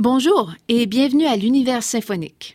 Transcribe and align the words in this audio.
Bonjour 0.00 0.52
et 0.68 0.86
bienvenue 0.86 1.26
à 1.26 1.34
l'Univers 1.34 1.82
symphonique. 1.82 2.54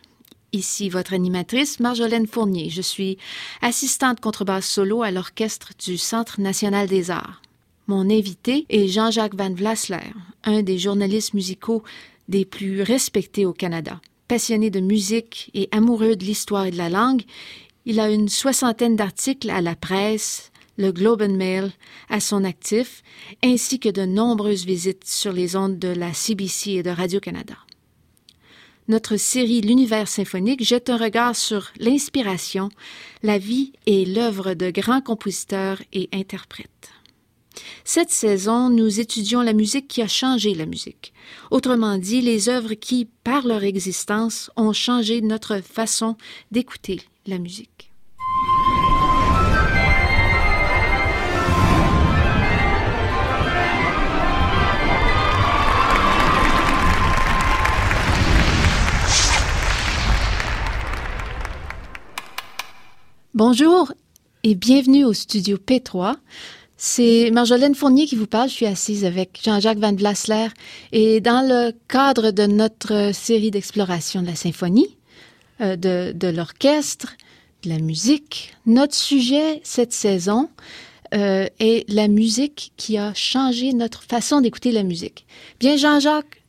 Ici 0.52 0.88
votre 0.88 1.12
animatrice 1.12 1.78
Marjolaine 1.78 2.26
Fournier. 2.26 2.70
Je 2.70 2.80
suis 2.80 3.18
assistante 3.60 4.18
contrebasse 4.18 4.66
solo 4.66 5.02
à 5.02 5.10
l'orchestre 5.10 5.72
du 5.78 5.98
Centre 5.98 6.40
national 6.40 6.88
des 6.88 7.10
arts. 7.10 7.42
Mon 7.86 8.08
invité 8.08 8.64
est 8.70 8.88
Jean-Jacques 8.88 9.34
Van 9.34 9.52
Vlasler, 9.52 10.14
un 10.44 10.62
des 10.62 10.78
journalistes 10.78 11.34
musicaux 11.34 11.82
des 12.28 12.46
plus 12.46 12.80
respectés 12.80 13.44
au 13.44 13.52
Canada. 13.52 14.00
Passionné 14.26 14.70
de 14.70 14.80
musique 14.80 15.50
et 15.52 15.68
amoureux 15.70 16.16
de 16.16 16.24
l'histoire 16.24 16.64
et 16.64 16.70
de 16.70 16.78
la 16.78 16.88
langue, 16.88 17.24
il 17.84 18.00
a 18.00 18.08
une 18.08 18.30
soixantaine 18.30 18.96
d'articles 18.96 19.50
à 19.50 19.60
la 19.60 19.76
presse, 19.76 20.50
le 20.76 20.92
Globe 20.92 21.22
and 21.22 21.36
Mail 21.36 21.72
à 22.08 22.20
son 22.20 22.44
actif, 22.44 23.02
ainsi 23.42 23.78
que 23.78 23.88
de 23.88 24.04
nombreuses 24.04 24.64
visites 24.64 25.04
sur 25.06 25.32
les 25.32 25.56
ondes 25.56 25.78
de 25.78 25.88
la 25.88 26.12
CBC 26.12 26.72
et 26.72 26.82
de 26.82 26.90
Radio-Canada. 26.90 27.54
Notre 28.86 29.16
série 29.16 29.62
L'univers 29.62 30.08
symphonique 30.08 30.62
jette 30.62 30.90
un 30.90 30.98
regard 30.98 31.34
sur 31.34 31.70
l'inspiration, 31.78 32.68
la 33.22 33.38
vie 33.38 33.72
et 33.86 34.04
l'œuvre 34.04 34.52
de 34.52 34.70
grands 34.70 35.00
compositeurs 35.00 35.80
et 35.94 36.10
interprètes. 36.12 36.90
Cette 37.84 38.10
saison, 38.10 38.68
nous 38.68 39.00
étudions 39.00 39.40
la 39.40 39.52
musique 39.52 39.88
qui 39.88 40.02
a 40.02 40.08
changé 40.08 40.54
la 40.54 40.66
musique. 40.66 41.14
Autrement 41.50 41.98
dit, 41.98 42.20
les 42.20 42.48
œuvres 42.48 42.74
qui, 42.74 43.08
par 43.24 43.46
leur 43.46 43.64
existence, 43.64 44.50
ont 44.56 44.72
changé 44.72 45.20
notre 45.22 45.60
façon 45.60 46.16
d'écouter 46.50 47.00
la 47.26 47.38
musique. 47.38 47.73
Bonjour 63.34 63.92
et 64.44 64.54
bienvenue 64.54 65.04
au 65.04 65.12
studio 65.12 65.56
P3. 65.56 66.14
C'est 66.76 67.32
Marjolaine 67.32 67.74
Fournier 67.74 68.06
qui 68.06 68.14
vous 68.14 68.28
parle. 68.28 68.48
Je 68.48 68.54
suis 68.54 68.66
assise 68.66 69.04
avec 69.04 69.40
Jean-Jacques 69.42 69.80
Van 69.80 69.92
Vlasler 69.92 70.46
et 70.92 71.20
dans 71.20 71.44
le 71.44 71.72
cadre 71.88 72.30
de 72.30 72.46
notre 72.46 73.10
série 73.12 73.50
d'exploration 73.50 74.22
de 74.22 74.28
la 74.28 74.36
symphonie, 74.36 74.96
euh, 75.60 75.74
de, 75.74 76.28
l'orchestre, 76.28 77.16
de 77.64 77.70
la 77.70 77.80
musique, 77.80 78.54
notre 78.66 78.94
sujet 78.94 79.60
cette 79.64 79.92
saison 79.92 80.48
euh, 81.12 81.48
est 81.58 81.92
la 81.92 82.06
musique 82.06 82.70
qui 82.76 82.98
a 82.98 83.14
changé 83.14 83.72
notre 83.72 84.04
façon 84.04 84.42
d'écouter 84.42 84.70
la 84.70 84.84
musique. 84.84 85.26
Bien, 85.58 85.76
Jean-Jacques, 85.76 86.40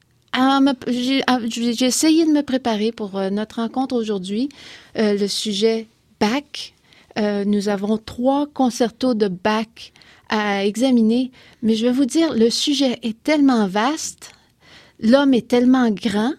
j'ai 0.87 1.83
essayé 1.83 2.25
de 2.27 2.31
me 2.31 2.43
préparer 2.43 2.91
pour 2.91 3.17
euh, 3.17 3.31
notre 3.31 3.55
rencontre 3.55 3.95
aujourd'hui. 3.95 4.49
le 4.93 5.25
sujet 5.25 5.87
Bach, 6.19 6.74
euh, 7.17 7.45
nous 7.45 7.69
avons 7.69 7.97
trois 7.97 8.47
concertos 8.47 9.13
de 9.13 9.27
Bach 9.27 9.93
à 10.29 10.65
examiner, 10.65 11.31
mais 11.61 11.75
je 11.75 11.85
vais 11.85 11.91
vous 11.91 12.05
dire, 12.05 12.33
le 12.33 12.49
sujet 12.49 12.99
est 13.03 13.21
tellement 13.23 13.67
vaste, 13.67 14.31
l'homme 14.99 15.33
est 15.33 15.47
tellement 15.47 15.89
grand, 15.91 16.33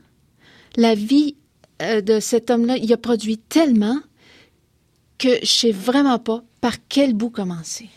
la 0.76 0.94
vie 0.94 1.36
euh, 1.82 2.00
de 2.00 2.20
cet 2.20 2.50
homme-là, 2.50 2.76
il 2.76 2.92
a 2.92 2.96
produit 2.96 3.38
tellement 3.38 4.00
que 5.18 5.28
je 5.42 5.46
sais 5.46 5.72
vraiment 5.72 6.18
pas 6.18 6.42
par 6.60 6.74
quel 6.88 7.14
bout 7.14 7.30
commencer. 7.30 7.88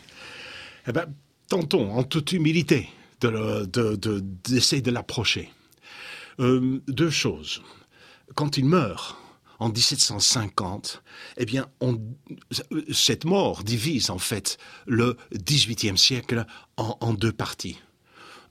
Eh 0.86 0.92
bien, 0.92 1.06
tentons 1.48 1.90
en 1.92 2.02
toute 2.02 2.32
humilité 2.32 2.88
d'essayer 3.20 4.80
de, 4.80 4.90
de, 4.90 4.94
l'approcher. 4.94 5.50
Euh, 6.38 6.80
deux 6.88 7.10
choses. 7.10 7.62
Quand 8.34 8.56
il 8.56 8.64
meurt, 8.64 9.16
en 9.60 9.68
1750, 9.68 11.02
eh 11.36 11.44
bien, 11.44 11.68
cette 12.90 13.24
mort 13.26 13.62
divise 13.62 14.10
en 14.10 14.18
fait 14.18 14.56
le 14.86 15.16
XVIIIe 15.34 15.98
siècle 15.98 16.46
en, 16.76 17.12
deux 17.12 17.32
parties, 17.32 17.78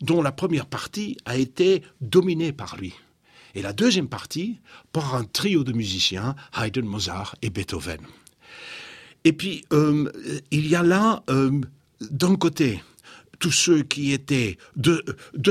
dont 0.01 0.21
la 0.21 0.31
première 0.31 0.67
partie 0.67 1.17
a 1.25 1.35
été 1.35 1.83
dominée 1.99 2.53
par 2.53 2.77
lui. 2.77 2.93
Et 3.55 3.63
la 3.63 3.73
deuxième 3.73 4.07
partie 4.07 4.59
par 4.93 5.15
un 5.15 5.23
trio 5.23 5.63
de 5.63 5.73
musiciens, 5.73 6.35
Haydn, 6.55 6.85
Mozart 6.85 7.35
et 7.41 7.49
Beethoven. 7.49 8.01
Et 9.23 9.33
puis, 9.33 9.65
euh, 9.73 10.11
il 10.51 10.67
y 10.67 10.75
a 10.75 10.83
là, 10.83 11.23
euh, 11.31 11.59
d'un 11.99 12.35
côté, 12.35 12.83
tous 13.39 13.51
ceux 13.51 13.83
qui 13.83 14.11
étaient 14.11 14.57
de, 14.75 15.03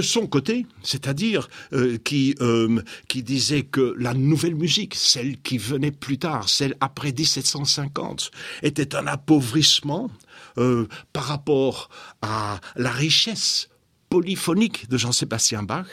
son 0.02 0.26
côté, 0.26 0.66
c'est-à-dire 0.82 1.48
euh, 1.72 1.96
qui, 1.98 2.34
euh, 2.40 2.80
qui 3.08 3.22
disaient 3.22 3.62
que 3.62 3.94
la 3.98 4.14
nouvelle 4.14 4.54
musique, 4.54 4.94
celle 4.94 5.40
qui 5.40 5.58
venait 5.58 5.90
plus 5.90 6.18
tard, 6.18 6.48
celle 6.48 6.76
après 6.80 7.12
1750, 7.12 8.30
était 8.62 8.94
un 8.94 9.06
appauvrissement 9.06 10.10
euh, 10.58 10.86
par 11.12 11.24
rapport 11.24 11.88
à 12.22 12.60
la 12.76 12.90
richesse 12.90 13.68
polyphonique 14.08 14.88
de 14.88 14.96
Jean-Sébastien 14.96 15.62
Bach, 15.62 15.86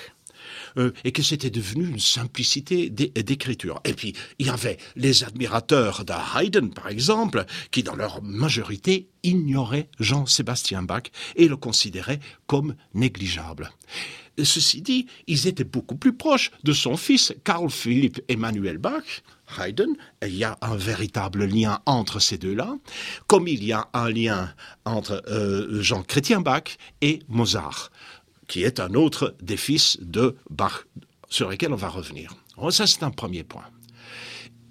euh, 0.77 0.91
et 1.03 1.11
que 1.11 1.23
c'était 1.23 1.49
devenu 1.49 1.87
une 1.87 1.99
simplicité 1.99 2.89
d'écriture. 2.89 3.81
Et 3.85 3.93
puis, 3.93 4.13
il 4.39 4.47
y 4.47 4.49
avait 4.49 4.77
les 4.95 5.23
admirateurs 5.23 6.05
de 6.05 6.13
Haydn, 6.13 6.69
par 6.69 6.87
exemple, 6.87 7.45
qui, 7.71 7.83
dans 7.83 7.95
leur 7.95 8.21
majorité, 8.23 9.09
ignoraient 9.23 9.89
Jean-Sébastien 9.99 10.83
Bach 10.83 11.03
et 11.35 11.47
le 11.47 11.57
considéraient 11.57 12.19
comme 12.47 12.75
négligeable. 12.93 13.71
Ceci 14.43 14.81
dit, 14.81 15.07
ils 15.27 15.47
étaient 15.47 15.63
beaucoup 15.63 15.95
plus 15.95 16.13
proches 16.13 16.51
de 16.63 16.73
son 16.73 16.97
fils 16.97 17.33
Carl 17.43 17.69
Philipp 17.69 18.21
Emmanuel 18.27 18.77
Bach, 18.77 19.23
Haydn, 19.57 19.95
il 20.23 20.35
y 20.35 20.43
a 20.43 20.57
un 20.61 20.75
véritable 20.75 21.45
lien 21.45 21.79
entre 21.85 22.19
ces 22.19 22.37
deux-là, 22.37 22.77
comme 23.27 23.47
il 23.47 23.63
y 23.63 23.71
a 23.71 23.87
un 23.93 24.09
lien 24.09 24.53
entre 24.83 25.23
euh, 25.27 25.81
Jean 25.81 26.03
Chrétien 26.03 26.41
Bach 26.41 26.77
et 27.01 27.19
Mozart 27.29 27.91
qui 28.47 28.63
est 28.63 28.79
un 28.79 28.93
autre 28.93 29.35
des 29.41 29.57
fils 29.57 29.97
de 30.01 30.35
Bach, 30.49 30.85
sur 31.29 31.49
lesquels 31.49 31.73
on 31.73 31.77
va 31.77 31.89
revenir. 31.89 32.33
ça, 32.69 32.87
c'est 32.87 33.03
un 33.03 33.11
premier 33.11 33.43
point. 33.43 33.65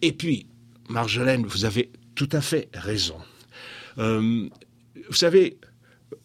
Et 0.03 0.13
puis, 0.13 0.47
Marjolaine, 0.89 1.47
vous 1.47 1.65
avez 1.65 1.91
tout 2.15 2.29
à 2.33 2.41
fait 2.41 2.69
raison. 2.75 3.17
Euh, 3.99 4.49
vous 5.09 5.15
savez, 5.15 5.59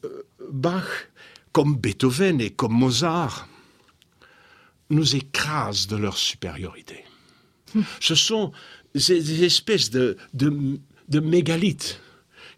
euh, 0.06 0.24
Bach, 0.52 1.10
comme 1.52 1.76
Beethoven 1.76 2.42
et 2.42 2.52
comme 2.52 2.74
Mozart, 2.74 3.48
nous 4.90 5.16
écrasent 5.16 5.88
de 5.88 5.96
leur 5.96 6.18
supériorité. 6.18 7.06
Ce 8.00 8.16
sont 8.16 8.52
des 8.96 9.44
espèces 9.44 9.92
de, 9.92 10.18
de, 10.34 10.80
de 11.10 11.20
mégalithes 11.20 12.02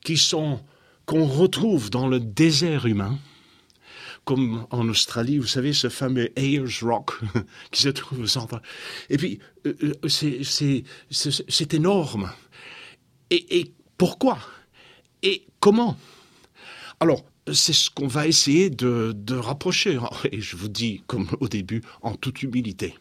qui 0.04 0.18
sont 0.18 0.62
qu'on 1.06 1.26
retrouve 1.26 1.90
dans 1.90 2.08
le 2.08 2.20
désert 2.20 2.86
humain 2.86 3.20
comme 4.26 4.66
en 4.70 4.88
Australie, 4.88 5.38
vous 5.38 5.48
savez, 5.48 5.74
ce 5.74 5.90
fameux 5.90 6.32
Ayers 6.38 6.82
Rock 6.82 7.12
qui 7.72 7.82
se 7.82 7.90
trouve 7.90 8.22
au 8.22 8.28
centre. 8.28 8.62
Et 9.10 9.18
puis, 9.18 9.40
euh, 9.66 9.94
euh, 10.04 10.84
c'est 11.10 11.74
énorme. 11.74 12.32
Et, 13.30 13.60
et 13.60 13.72
pourquoi? 13.98 14.40
Et 15.24 15.46
comment? 15.60 15.98
Alors, 17.00 17.26
c'est 17.52 17.74
ce 17.74 17.90
qu'on 17.90 18.08
va 18.08 18.28
essayer 18.28 18.70
de, 18.70 19.14
de, 19.16 19.36
rapprocher. 19.36 20.00
Et 20.32 20.42
je 20.42 20.56
vous 20.56 20.70
dis, 20.70 21.04
comme 21.08 21.28
au 21.40 21.48
début, 21.48 21.82
en 22.02 22.16
toute 22.16 22.44
humilité. 22.44 22.96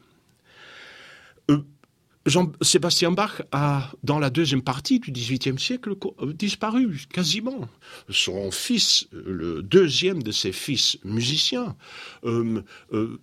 Jean-Sébastien 2.26 3.12
Bach 3.12 3.42
a, 3.50 3.90
dans 4.02 4.18
la 4.18 4.28
deuxième 4.28 4.60
partie 4.60 5.00
du 5.00 5.10
XVIIIe 5.10 5.58
siècle, 5.58 5.94
euh, 6.20 6.32
disparu 6.34 7.00
quasiment. 7.10 7.68
Son 8.10 8.50
fils, 8.50 9.06
euh, 9.14 9.22
le 9.26 9.62
deuxième 9.62 10.22
de 10.22 10.30
ses 10.30 10.52
fils 10.52 10.98
musiciens, 11.04 11.76
euh, 12.24 12.62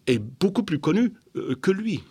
est 0.07 0.19
beaucoup 0.19 0.63
plus 0.63 0.79
connu 0.79 1.13
que 1.61 1.71
lui. 1.71 2.03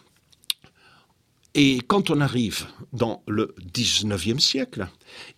Et 1.55 1.81
quand 1.87 2.11
on 2.11 2.21
arrive 2.21 2.67
dans 2.93 3.23
le 3.27 3.55
XIXe 3.73 4.43
siècle, 4.43 4.87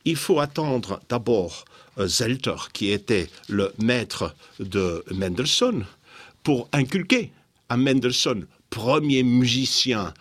il 0.05 0.17
faut 0.17 0.41
attendre 0.41 1.01
d'abord 1.09 1.65
Zelter, 1.97 2.57
qui 2.73 2.91
était 2.91 3.31
le 3.49 3.73
maître 3.79 4.35
de 4.59 5.05
Mendelssohn, 5.15 5.87
pour 6.43 6.69
inculquer 6.73 7.31
à 7.69 7.77
Mendelssohn, 7.77 8.47
premier 8.69 9.23
musicien 9.23 10.13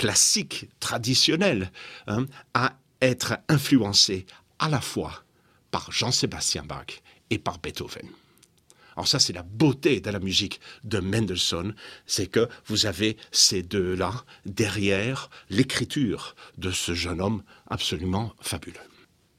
classique, 0.00 0.70
traditionnel, 0.80 1.70
hein, 2.06 2.24
à 2.54 2.78
être 3.02 3.36
influencé 3.50 4.24
à 4.58 4.70
la 4.70 4.80
fois 4.80 5.24
par 5.70 5.92
Jean-Sébastien 5.92 6.62
Bach 6.62 7.02
et 7.28 7.36
par 7.38 7.58
Beethoven. 7.58 8.08
Alors 8.96 9.06
ça, 9.06 9.18
c'est 9.18 9.34
la 9.34 9.42
beauté 9.42 10.00
de 10.00 10.08
la 10.08 10.18
musique 10.18 10.58
de 10.84 11.00
Mendelssohn, 11.00 11.74
c'est 12.06 12.28
que 12.28 12.48
vous 12.64 12.86
avez 12.86 13.18
ces 13.30 13.62
deux-là 13.62 14.24
derrière 14.46 15.28
l'écriture 15.50 16.34
de 16.56 16.70
ce 16.70 16.94
jeune 16.94 17.20
homme 17.20 17.42
absolument 17.68 18.32
fabuleux. 18.40 18.89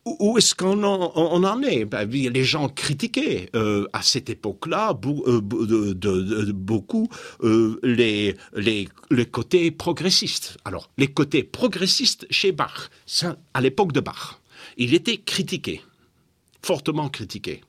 Où 0.06 0.38
est-ce 0.38 0.56
qu'on 0.56 0.83
en, 0.83 1.62
est? 1.62 1.86
Ben, 1.86 2.09
Les 2.09 2.44
gens 2.44 2.69
critiquaient 2.69 3.50
euh, 3.56 3.88
à 3.94 4.01
cette 4.01 4.30
époque-là 4.30 4.98
euh, 5.06 5.42
beaucoup 5.42 7.07
euh, 7.44 7.80
les, 7.83 8.36
les, 8.53 8.88
côtés 9.27 9.69
progressistes. 9.69 10.57
Alors, 10.65 10.89
les 10.98 11.07
côtés 11.07 11.44
progressistes 11.44 12.25
chez 12.31 12.51
Bach, 12.51 12.89
à 13.53 13.62
l'époque 13.62 13.92
de 13.92 14.00
Bach, 14.00 14.42
il 14.77 14.94
était 14.95 15.18
critiqué, 15.18 15.81
fortement 16.63 17.09
critiqué. 17.09 17.62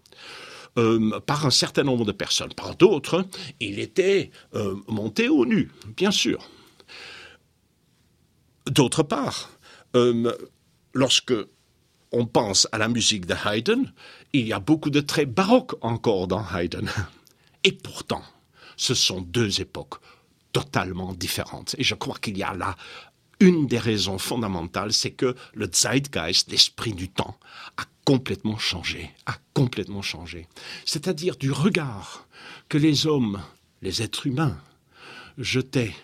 Par 1.27 1.45
un 1.45 1.51
certain 1.51 1.83
nombre 1.83 2.07
de 2.07 2.13
personnes. 2.13 2.55
Par 2.55 2.77
d'autres, 2.77 3.27
il 3.61 3.79
était 3.79 4.31
monté 4.89 5.29
au 5.29 5.45
nu, 5.45 5.71
bien 5.99 6.11
sûr. 6.11 6.49
D'autre 8.71 9.03
part, 9.03 9.51
lorsque 10.95 11.35
on 12.13 12.27
pense 12.27 12.69
à 12.73 12.79
la 12.79 12.89
musique 12.89 13.27
de 13.27 13.35
Haydn, 13.35 13.93
il 14.33 14.47
y 14.47 14.53
a 14.53 14.61
beaucoup 14.61 14.91
de 14.91 15.01
traits 15.01 15.31
baroques 15.31 15.75
encore 15.81 16.29
dans 16.29 16.45
Haydn. 16.45 16.89
Et 17.65 17.73
pourtant, 17.73 18.23
ce 18.77 18.95
sont 18.95 19.21
deux 19.21 19.61
époques 19.61 19.97
totalement 20.53 21.13
différentes. 21.15 21.75
Et 21.79 21.85
je 21.85 21.95
crois 21.95 22.19
qu'il 22.21 22.37
y 22.37 22.43
a 22.43 22.55
là 22.55 22.77
une 23.41 23.67
des 23.67 23.79
raisons 23.79 24.19
fondamentales, 24.19 24.93
c'est 24.93 25.11
que 25.11 25.35
le 25.55 25.69
Zeitgeist, 25.73 26.51
l'esprit 26.51 26.93
du 26.93 27.09
temps, 27.09 27.37
a 27.77 27.85
complètement 28.05 28.59
changé, 28.59 29.11
a 29.27 29.37
complètement 29.55 30.03
changé. 30.03 30.47
C'est-à-dire 30.85 31.37
du 31.37 31.51
regard 31.51 32.27
que 32.69 32.79
les 32.79 33.07
hommes, 33.07 33.43
les 33.81 34.03
êtres 34.03 34.27
humains, 34.27 34.57
jetaient 35.39 35.95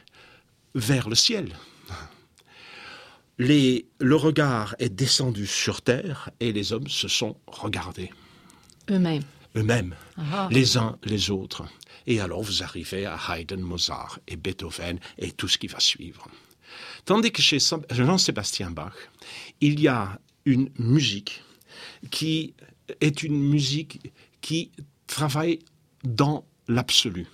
vers 0.75 1.09
le 1.09 1.15
ciel 1.15 1.55
le 3.39 4.15
regard 4.15 4.75
est 4.79 4.89
descendu 4.89 5.47
sur 5.47 5.83
terre 5.83 6.31
et 6.41 6.53
les 6.53 6.73
hommes 6.73 6.89
se 6.89 7.09
sont 7.09 7.37
regardés. 7.47 8.11
Eux-mêmes. 8.91 9.23
Eux-mêmes, 9.57 9.95
ah. 10.17 10.49
les 10.51 10.77
uns 10.77 10.99
les 11.05 11.31
autres. 11.31 11.65
Et 12.07 12.21
alors 12.21 12.43
vous 12.43 12.63
arrivez 12.63 13.07
à 13.07 13.19
Haydn, 13.29 13.61
Mozart 13.61 14.19
et 14.27 14.37
Beethoven 14.37 14.99
et 15.19 15.33
tout 15.33 15.49
ce 15.49 15.59
qui 15.59 15.67
va 15.67 15.81
suivre. 15.81 16.27
Tandis 17.05 17.33
que 17.33 17.43
chez 17.43 17.59
Jean-Sébastien 17.91 18.71
Bach, 18.71 18.93
il 19.61 19.81
y 19.81 19.89
a 19.89 20.19
une 20.45 20.71
musique 20.79 21.43
qui 22.11 22.55
est 23.01 23.23
une 23.23 23.39
musique 23.39 24.13
qui 24.41 24.71
travaille 25.07 25.61
dans 26.05 26.45
l'absolu. 26.69 27.27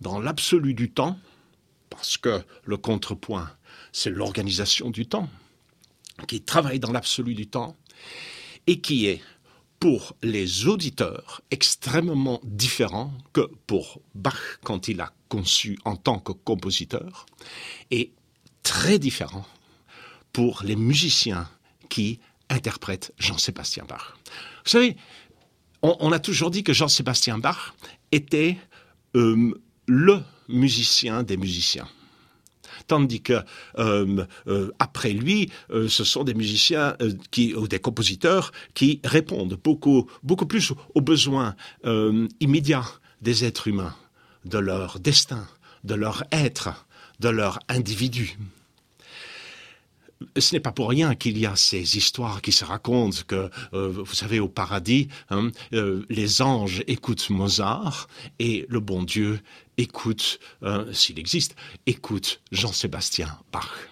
Dans 0.00 0.20
l'absolu 0.20 0.74
du 0.74 0.90
temps, 0.90 1.18
parce 1.90 2.16
que 2.16 2.42
le 2.64 2.76
contrepoint 2.76 3.50
c'est 3.92 4.10
l'organisation 4.10 4.90
du 4.90 5.06
temps, 5.06 5.28
qui 6.26 6.42
travaille 6.42 6.80
dans 6.80 6.92
l'absolu 6.92 7.34
du 7.34 7.46
temps 7.46 7.76
et 8.66 8.80
qui 8.80 9.06
est 9.06 9.20
pour 9.80 10.14
les 10.22 10.66
auditeurs 10.66 11.42
extrêmement 11.50 12.40
différent 12.44 13.12
que 13.32 13.50
pour 13.66 14.00
Bach 14.14 14.58
quand 14.62 14.88
il 14.88 15.00
a 15.00 15.12
conçu 15.28 15.78
en 15.84 15.96
tant 15.96 16.18
que 16.18 16.32
compositeur 16.32 17.26
et 17.90 18.12
très 18.62 18.98
différent 18.98 19.44
pour 20.32 20.62
les 20.62 20.76
musiciens 20.76 21.48
qui 21.88 22.20
interprètent 22.48 23.12
Jean-Sébastien 23.18 23.84
Bach. 23.84 24.14
Vous 24.64 24.70
savez, 24.70 24.96
on, 25.82 26.12
a 26.12 26.20
toujours 26.20 26.52
dit 26.52 26.62
que 26.62 26.72
Jean-Sébastien 26.72 27.38
Bach 27.38 27.74
était 28.12 28.56
euh, 29.16 29.52
le 29.88 30.22
musicien 30.48 31.24
des 31.24 31.36
musiciens 31.36 31.88
tandis 32.86 33.22
que 33.22 33.40
euh, 33.78 34.24
euh, 34.46 34.70
après 34.78 35.12
lui, 35.12 35.50
euh, 35.70 35.88
ce 35.88 36.04
sont 36.04 36.24
des 36.24 36.34
musiciens 36.34 36.96
ou 37.56 37.68
des 37.68 37.78
compositeurs 37.78 38.52
qui 38.74 39.00
répondent 39.04 39.58
beaucoup, 39.62 40.08
beaucoup 40.22 40.46
plus 40.46 40.72
aux 40.94 41.00
besoins 41.00 41.54
immédiats 42.40 42.84
des 43.20 43.44
êtres 43.44 43.68
humains, 43.68 43.94
de 44.44 44.58
leur 44.58 44.98
destin, 45.00 45.46
de 45.84 45.94
leur 45.94 46.24
être, 46.32 46.86
de 47.20 47.28
leur 47.28 47.58
individu 47.68 48.38
ce 50.36 50.54
n'est 50.54 50.60
pas 50.60 50.72
pour 50.72 50.88
rien 50.88 51.14
qu'il 51.14 51.38
y 51.38 51.46
a 51.46 51.56
ces 51.56 51.96
histoires 51.96 52.42
qui 52.42 52.52
se 52.52 52.64
racontent 52.64 53.18
que, 53.26 53.50
vous 53.72 54.14
savez, 54.14 54.40
au 54.40 54.48
paradis, 54.48 55.08
hein, 55.30 55.50
les 55.72 56.42
anges 56.42 56.82
écoutent 56.86 57.30
Mozart 57.30 58.08
et 58.38 58.66
le 58.68 58.80
bon 58.80 59.02
Dieu 59.02 59.40
écoute, 59.76 60.38
euh, 60.62 60.92
s'il 60.92 61.18
existe, 61.18 61.56
écoute 61.86 62.40
Jean-Sébastien 62.52 63.38
Bach. 63.52 63.88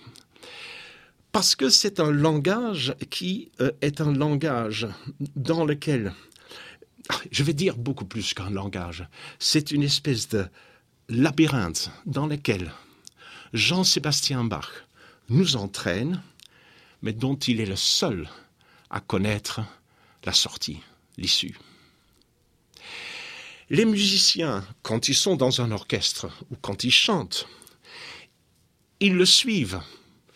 Parce 1.32 1.54
que 1.54 1.68
c'est 1.68 2.00
un 2.00 2.10
langage 2.10 2.94
qui 3.10 3.50
euh, 3.60 3.70
est 3.80 4.00
un 4.00 4.12
langage 4.12 4.88
dans 5.36 5.64
lequel, 5.64 6.12
je 7.30 7.42
vais 7.42 7.52
dire 7.52 7.76
beaucoup 7.76 8.04
plus 8.04 8.34
qu'un 8.34 8.50
langage, 8.50 9.06
c'est 9.38 9.70
une 9.70 9.82
espèce 9.82 10.28
de 10.28 10.46
labyrinthe 11.08 11.90
dans 12.06 12.26
lequel 12.26 12.72
Jean-Sébastien 13.52 14.44
Bach 14.44 14.68
nous 15.30 15.56
entraîne, 15.56 16.22
mais 17.02 17.12
dont 17.12 17.36
il 17.36 17.60
est 17.60 17.66
le 17.66 17.76
seul 17.76 18.28
à 18.90 19.00
connaître 19.00 19.60
la 20.24 20.32
sortie, 20.32 20.80
l'issue. 21.16 21.56
Les 23.70 23.84
musiciens, 23.84 24.66
quand 24.82 25.08
ils 25.08 25.14
sont 25.14 25.36
dans 25.36 25.60
un 25.60 25.70
orchestre 25.70 26.26
ou 26.50 26.56
quand 26.60 26.84
ils 26.84 26.90
chantent, 26.90 27.46
ils 28.98 29.14
le 29.14 29.24
suivent 29.24 29.80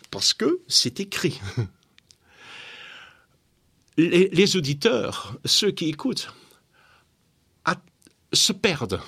parce 0.09 0.33
que 0.33 0.61
c'est 0.67 0.99
écrit. 0.99 1.39
Les, 3.97 4.57
auditeurs, 4.57 5.37
ceux 5.45 5.71
qui 5.71 5.87
écoutent, 5.87 6.33
se 8.33 8.53
perdent. 8.53 9.01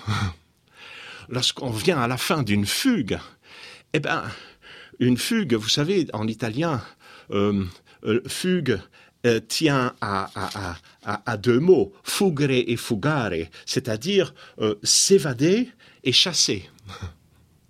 Lorsqu'on 1.29 1.69
vient 1.69 1.99
à 1.99 2.07
la 2.07 2.17
fin 2.17 2.43
d'une 2.43 2.65
fugue, 2.65 3.19
eh 3.93 3.99
ben, 3.99 4.23
une 4.99 5.17
fugue, 5.17 5.53
vous 5.53 5.69
savez, 5.69 6.07
en 6.13 6.27
italien, 6.27 6.81
euh, 7.31 7.63
euh, 8.03 8.21
fugue, 8.27 8.79
euh, 9.25 9.39
tient 9.45 9.93
à, 9.99 11.37
deux 11.37 11.59
mots, 11.59 11.91
fugere 12.03 12.51
et 12.51 12.77
fugare, 12.77 13.49
c'est-à-dire 13.65 14.33
euh, 14.61 14.75
s'évader 14.83 15.69
et 16.03 16.11
chasser. 16.11 16.69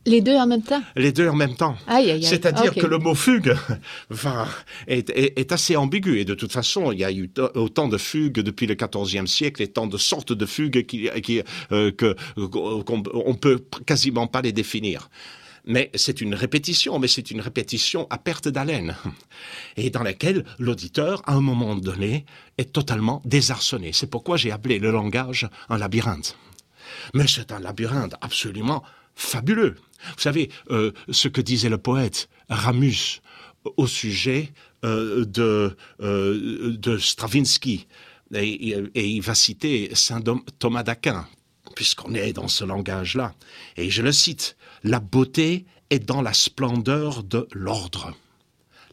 Les 0.06 0.22
deux 0.22 0.36
en 0.36 0.46
même 0.46 0.62
temps? 0.62 0.82
Les 0.96 1.12
deux 1.12 1.28
en 1.28 1.36
même 1.36 1.56
temps. 1.56 1.76
C'est-à-dire 2.22 2.74
que 2.74 2.86
le 2.86 2.98
mot 2.98 3.16
fugue 3.16 3.56
va, 4.10 4.48
est, 4.88 5.52
assez 5.52 5.76
ambigu. 5.76 6.20
Et 6.20 6.26
de 6.26 6.34
toute 6.34 6.52
façon, 6.52 6.92
il 6.92 7.00
y 7.00 7.04
a 7.04 7.12
eu 7.12 7.30
autant 7.56 7.88
de 7.88 7.98
fugues 7.98 8.40
depuis 8.40 8.68
le 8.68 8.76
XIVe 8.76 9.26
siècle 9.26 9.62
et 9.62 9.68
tant 9.68 9.88
de 9.88 9.98
sortes 9.98 10.34
de 10.34 10.46
fugues 10.46 10.86
qui, 10.86 11.10
qui, 11.24 11.42
euh, 11.72 11.92
qu'on 11.92 12.98
ne 12.98 13.38
peut 13.38 13.66
quasiment 13.86 14.28
pas 14.28 14.42
les 14.42 14.54
définir 14.54 15.10
mais 15.68 15.92
c'est 15.96 16.22
une 16.22 16.34
répétition, 16.34 16.98
mais 16.98 17.08
c'est 17.08 17.30
une 17.30 17.42
répétition 17.42 18.08
à 18.10 18.18
perte 18.18 18.48
d'haleine, 18.48 18.96
et 19.78 19.90
dans 19.90 20.04
laquelle 20.04 20.46
l'auditeur, 20.58 21.22
à 21.26 21.34
un 21.34 21.42
moment 21.42 21.76
donné, 21.76 22.26
est 22.58 22.72
totalement 22.74 23.22
désarçonné. 23.26 23.92
C'est 23.94 24.10
pourquoi 24.10 24.38
j'ai 24.38 24.52
appelé 24.52 24.80
le 24.80 24.92
langage 24.92 25.48
un 25.70 25.78
labyrinthe. 25.78 26.38
Mais 27.14 27.28
c'est 27.28 27.52
un 27.52 27.60
labyrinthe 27.60 28.16
absolument 28.22 28.84
fabuleux. 29.16 29.76
Vous 30.16 30.22
savez, 30.22 30.50
euh, 30.72 30.92
ce 31.10 31.28
que 31.28 31.42
disait 31.42 31.70
le 31.70 31.78
poète 31.78 32.30
Ramus 32.50 33.22
au 33.76 33.88
sujet 33.88 34.54
euh, 34.86 35.26
de, 35.26 35.76
euh, 36.02 36.78
de 36.78 36.98
Stravinsky, 36.98 37.88
et, 38.34 38.76
et, 38.94 39.08
il 39.08 39.22
va 39.22 39.36
citer 39.36 39.90
Saint 39.94 40.22
Thomas 40.60 40.84
d'Aquin, 40.84 41.28
puisqu'on 41.78 42.16
est 42.16 42.34
dans 42.34 42.48
ce 42.48 42.64
langage-là. 42.64 43.36
Et 43.76 43.92
je 43.92 44.02
le 44.02 44.12
cite, 44.12 44.58
la 44.84 45.00
beauté 45.00 45.68
est 45.92 46.00
dans 46.00 46.24
la 46.24 46.34
splendeur 46.34 47.22
de 47.22 47.48
l'ordre. 47.52 48.16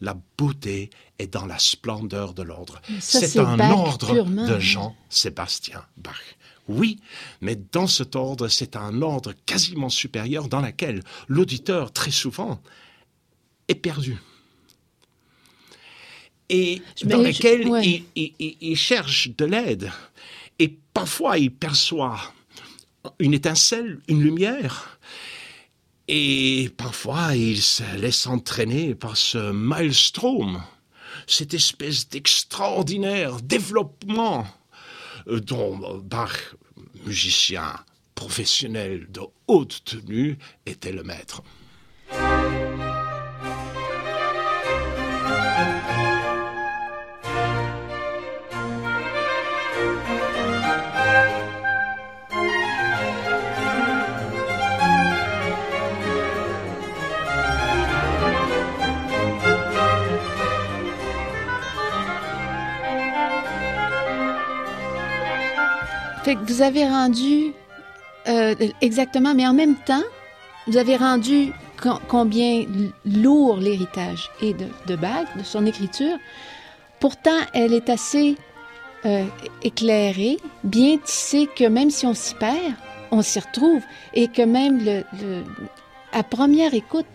La 0.03 0.15
beauté 0.37 0.91
est 1.19 1.33
dans 1.33 1.47
la 1.47 1.59
splendeur 1.59 2.35
de 2.35 2.43
l'ordre. 2.43 2.83
C'est 3.01 3.39
un 3.39 3.59
ordre 3.71 4.25
de 4.25 4.59
Jean-Sébastien 4.59 5.83
Bach. 5.97 6.37
Oui, 6.69 7.01
mais 7.41 7.57
dans 7.57 7.87
cet 7.87 8.17
ordre, 8.17 8.49
c'est 8.49 8.77
un 8.77 9.01
ordre 9.01 9.33
quasiment 9.47 9.89
supérieur 9.89 10.49
dans 10.49 10.61
lequel 10.61 11.03
l'auditeur, 11.27 11.91
très 11.91 12.11
souvent, 12.11 12.61
est 13.69 13.77
perdu. 13.77 14.19
Et 16.51 16.83
dans 17.03 17.23
lequel 17.23 18.03
il 18.15 18.77
cherche 18.77 19.31
de 19.39 19.47
l'aide. 19.47 19.91
Et 20.59 20.69
parfois, 20.93 21.39
il 21.39 21.51
perçoit 21.51 22.35
une 23.19 23.35
étincelle, 23.35 24.01
une 24.09 24.23
lumière. 24.23 24.99
Et 26.09 26.71
parfois, 26.77 27.35
il 27.35 27.63
se 27.63 27.83
laisse 27.97 28.27
entraîner 28.27 28.95
par 28.95 29.17
ce 29.17 29.53
maelstrom, 29.53 30.63
cette 31.27 31.55
espèce 31.55 32.09
d'extraordinaire 32.09 33.41
développement 33.41 34.47
euh, 35.29 35.41
dont 35.41 35.99
Bach, 35.99 36.55
musicien 37.07 37.75
professionnel 38.15 39.07
de 39.11 39.23
haute 39.47 39.83
tenue, 39.85 40.39
était 40.67 40.93
le 40.93 41.03
maître. 41.03 41.43
Vous 66.47 66.63
avez 66.63 66.87
rendu 66.87 67.53
euh, 68.29 68.55
exactement, 68.81 69.35
mais 69.35 69.47
en 69.47 69.55
même 69.55 69.77
temps, 69.77 70.03
vous 70.67 70.77
avez 70.77 70.97
rendu 70.97 71.53
combien 72.09 72.65
lourd 73.05 73.59
l'héritage 73.59 74.31
est 74.41 74.55
de, 74.55 74.67
de 74.87 74.97
Bach, 74.97 75.27
de 75.37 75.43
son 75.43 75.67
écriture. 75.67 76.17
Pourtant, 77.01 77.39
elle 77.53 77.73
est 77.73 77.91
assez 77.91 78.37
euh, 79.05 79.25
éclairée, 79.63 80.39
bien 80.63 80.97
tissée, 80.99 81.49
que 81.55 81.65
même 81.65 81.91
si 81.91 82.07
on 82.07 82.15
s'y 82.15 82.35
perd, 82.35 82.75
on 83.11 83.21
s'y 83.21 83.39
retrouve. 83.41 83.83
Et 84.15 84.29
que 84.29 84.43
même 84.43 84.81
à 86.13 86.23
première 86.23 86.73
écoute, 86.73 87.07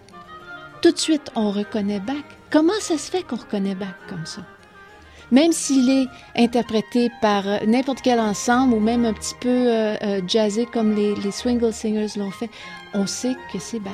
tout 0.81 0.91
de 0.91 0.97
suite, 0.97 1.31
on 1.35 1.51
reconnaît 1.51 1.99
Bach. 1.99 2.17
Comment 2.51 2.79
ça 2.79 2.97
se 2.97 3.09
fait 3.09 3.23
qu'on 3.23 3.38
reconnaît 3.38 3.75
Bach 3.75 3.95
comme 4.07 4.25
ça? 4.25 4.41
Même 5.31 5.51
s'il 5.51 5.89
est 5.89 6.07
interprété 6.36 7.12
par 7.21 7.48
euh, 7.48 7.59
n'importe 7.67 8.01
quel 8.01 8.19
ensemble 8.19 8.74
ou 8.74 8.79
même 8.79 9.05
un 9.05 9.13
petit 9.13 9.36
peu 9.39 9.50
euh, 9.50 9.95
euh, 10.01 10.21
jazzé 10.27 10.65
comme 10.65 10.95
les, 10.95 11.15
les 11.15 11.31
Swingle 11.31 11.71
Singers 11.71 12.17
l'ont 12.17 12.31
fait, 12.31 12.50
on 12.93 13.05
sait 13.05 13.36
que 13.53 13.59
c'est 13.59 13.79
Bach. 13.79 13.93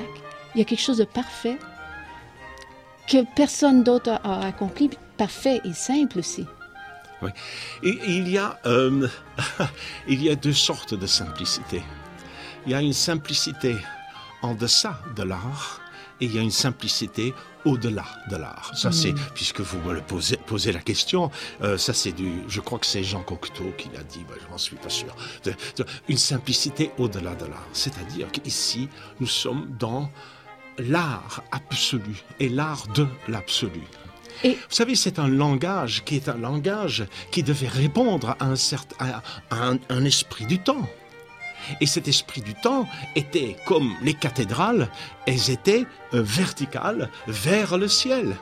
Il 0.54 0.60
y 0.60 0.62
a 0.62 0.66
quelque 0.66 0.82
chose 0.82 0.98
de 0.98 1.04
parfait 1.04 1.58
que 3.08 3.26
personne 3.36 3.84
d'autre 3.84 4.20
a, 4.24 4.46
accompli, 4.46 4.90
parfait 5.18 5.60
et 5.66 5.74
simple 5.74 6.20
aussi. 6.20 6.46
Oui. 7.22 7.32
Il, 7.84 8.30
y 8.30 8.38
a, 8.38 8.60
il 10.08 10.24
y 10.24 10.30
a 10.30 10.36
deux 10.36 10.54
sortes 10.54 10.94
de 10.94 11.06
simplicité. 11.06 11.84
Il 12.66 12.72
y 12.72 12.76
a 12.76 12.82
une 12.82 12.94
simplicité 12.94 13.76
en 14.42 14.54
deçà 14.54 15.00
de 15.16 15.24
l'art 15.24 15.82
et 16.22 16.26
il 16.26 16.36
y 16.36 16.40
a 16.40 16.42
une 16.42 16.52
simplicité 16.52 17.34
au-delà 17.66 18.06
de 18.30 18.38
l'art. 18.38 18.72
Ça, 18.76 18.92
c'est, 18.92 19.12
mm. 19.12 19.20
puisque 19.34 19.62
vous 19.62 19.80
me 19.80 19.94
le 19.94 20.02
posez, 20.02 20.38
posez 20.38 20.72
la 20.72 20.80
question, 20.80 21.32
euh, 21.62 21.78
ça, 21.78 21.94
c'est 21.94 22.12
du, 22.12 22.32
je 22.48 22.62
crois 22.62 22.80
que 22.80 22.86
c'est 22.86 23.04
Jean 23.04 23.24
Cocteau 23.24 23.74
qui 23.78 23.90
l'a 23.94 24.04
dit, 24.04 24.26
ben, 24.28 24.36
je 24.44 24.52
n'en 24.52 24.58
suis 24.58 24.78
pas 24.78 24.90
sûr. 24.90 25.16
une 26.08 26.18
simplicité 26.18 26.92
au-delà 26.98 27.36
de 27.36 27.46
l'art. 27.46 27.68
C'est-à-dire 27.74 28.32
qu'ici, 28.32 28.88
nous 29.20 29.28
sommes 29.28 29.68
dans 29.78 30.10
l'art 30.78 31.44
absolu 31.52 32.24
et 32.40 32.50
l'art 32.50 32.88
de 32.94 33.08
l'absolu. 33.28 33.84
Et... 34.44 34.52
Vous 34.52 34.60
savez, 34.70 34.96
c'est 34.96 35.18
un 35.18 35.30
langage 35.30 36.04
qui 36.04 36.16
est 36.16 36.30
un 36.30 36.38
langage 36.38 37.06
qui 37.32 37.42
devait 37.42 37.70
répondre 37.70 38.36
à 38.40 38.46
un, 38.46 38.56
certain, 38.56 39.22
à 39.50 39.74
un 39.90 40.06
esprit 40.06 40.46
du 40.46 40.60
temps. 40.60 40.88
Et 41.82 41.86
cet 41.86 42.08
esprit 42.08 42.42
du 42.42 42.54
temps 42.54 42.88
était 43.16 43.56
comme 43.66 43.94
les 44.02 44.14
cathédrales, 44.14 44.90
elles 45.26 45.50
étaient 45.50 45.86
euh, 46.14 46.22
verticales 46.22 47.10
vers 47.28 47.78
le 47.78 47.88
ciel. 47.88 48.36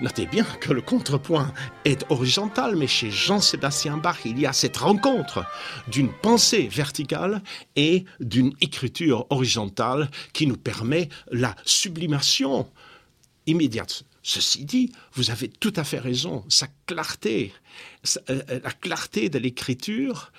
Notez 0.00 0.26
bien 0.26 0.44
que 0.60 0.72
le 0.72 0.80
contrepoint 0.80 1.52
est 1.84 2.04
horizontal, 2.10 2.74
mais 2.74 2.88
chez 2.88 3.10
Jean-Sébastien 3.12 3.98
Bach, 3.98 4.18
il 4.24 4.38
y 4.40 4.46
a 4.46 4.52
cette 4.52 4.78
rencontre 4.78 5.44
d'une 5.86 6.12
pensée 6.12 6.66
verticale 6.66 7.40
et 7.76 8.04
d'une 8.18 8.52
écriture 8.60 9.26
horizontale 9.30 10.10
qui 10.32 10.48
nous 10.48 10.56
permet 10.56 11.08
la 11.30 11.54
sublimation 11.64 12.68
immédiate. 13.46 14.04
Ceci 14.24 14.64
dit, 14.64 14.92
vous 15.14 15.30
avez 15.30 15.48
tout 15.48 15.72
à 15.76 15.84
fait 15.84 15.98
raison, 15.98 16.44
sa 16.48 16.66
clarté, 16.86 17.52
euh, 18.30 18.42
la 18.48 18.70
clarté 18.70 19.28
de 19.28 19.38
l'écriture 19.38 20.32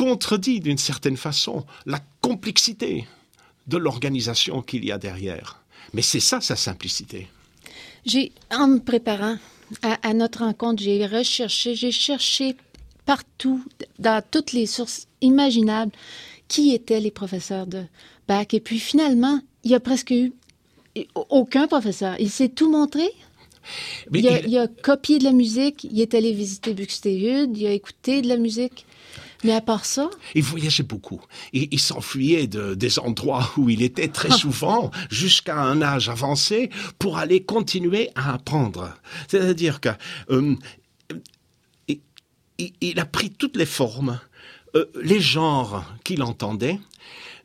contredit 0.00 0.60
d'une 0.60 0.78
certaine 0.78 1.18
façon 1.18 1.66
la 1.84 2.00
complexité 2.22 3.06
de 3.66 3.76
l'organisation 3.76 4.62
qu'il 4.62 4.82
y 4.82 4.92
a 4.92 4.96
derrière. 4.96 5.60
Mais 5.92 6.00
c'est 6.00 6.20
ça 6.20 6.40
sa 6.40 6.56
simplicité. 6.56 7.28
J'ai, 8.06 8.32
en 8.50 8.66
me 8.66 8.78
préparant 8.78 9.36
à, 9.82 10.14
notre 10.14 10.38
rencontre, 10.38 10.82
j'ai 10.82 11.04
recherché, 11.04 11.74
j'ai 11.74 11.92
cherché 11.92 12.56
partout, 13.04 13.62
dans 13.98 14.22
toutes 14.30 14.52
les 14.52 14.64
sources 14.64 15.06
imaginables, 15.20 15.92
qui 16.48 16.72
étaient 16.72 17.00
les 17.00 17.10
professeurs 17.10 17.66
de 17.66 17.84
Bach. 18.26 18.54
Et 18.54 18.60
puis 18.60 18.78
finalement, 18.78 19.40
il 19.64 19.70
y 19.70 19.74
a 19.74 19.80
presque 19.80 20.12
eu 20.12 20.32
aucun 21.28 21.66
professeur. 21.66 22.16
Il 22.18 22.30
s'est 22.30 22.48
tout 22.48 22.70
montré. 22.70 23.06
il, 24.14 24.56
a, 24.56 24.66
copié 24.66 25.18
de 25.18 25.24
la 25.24 25.32
musique, 25.32 25.84
il 25.84 26.00
est 26.00 26.14
allé 26.14 26.32
visiter 26.32 26.72
Buxtehude, 26.72 27.54
il 27.54 27.66
a 27.66 27.72
écouté 27.72 28.22
de 28.22 28.28
la 28.28 28.38
musique. 28.38 28.86
Mais 29.44 29.52
à 29.52 29.60
part 29.60 29.84
ça 29.84 30.10
Il 30.34 30.42
voyageait 30.42 30.82
beaucoup. 30.82 31.20
Il, 31.52 31.68
il 31.70 31.80
s'enfuyait 31.80 32.46
de, 32.46 32.74
des 32.74 32.98
endroits 32.98 33.50
où 33.56 33.70
il 33.70 33.82
était 33.82 34.08
très 34.08 34.30
souvent 34.36 34.90
jusqu'à 35.10 35.60
un 35.60 35.82
âge 35.82 36.08
avancé 36.08 36.70
pour 36.98 37.18
aller 37.18 37.42
continuer 37.42 38.10
à 38.14 38.34
apprendre. 38.34 38.94
C'est-à-dire 39.28 39.80
que 39.80 39.90
euh, 40.30 40.56
il, 42.80 43.00
a 43.00 43.06
pris 43.06 43.30
toutes 43.30 43.56
les 43.56 43.66
formes, 43.66 44.20
euh, 44.74 44.86
les 45.02 45.20
genres 45.20 45.84
qu'il 46.04 46.22
entendait, 46.22 46.78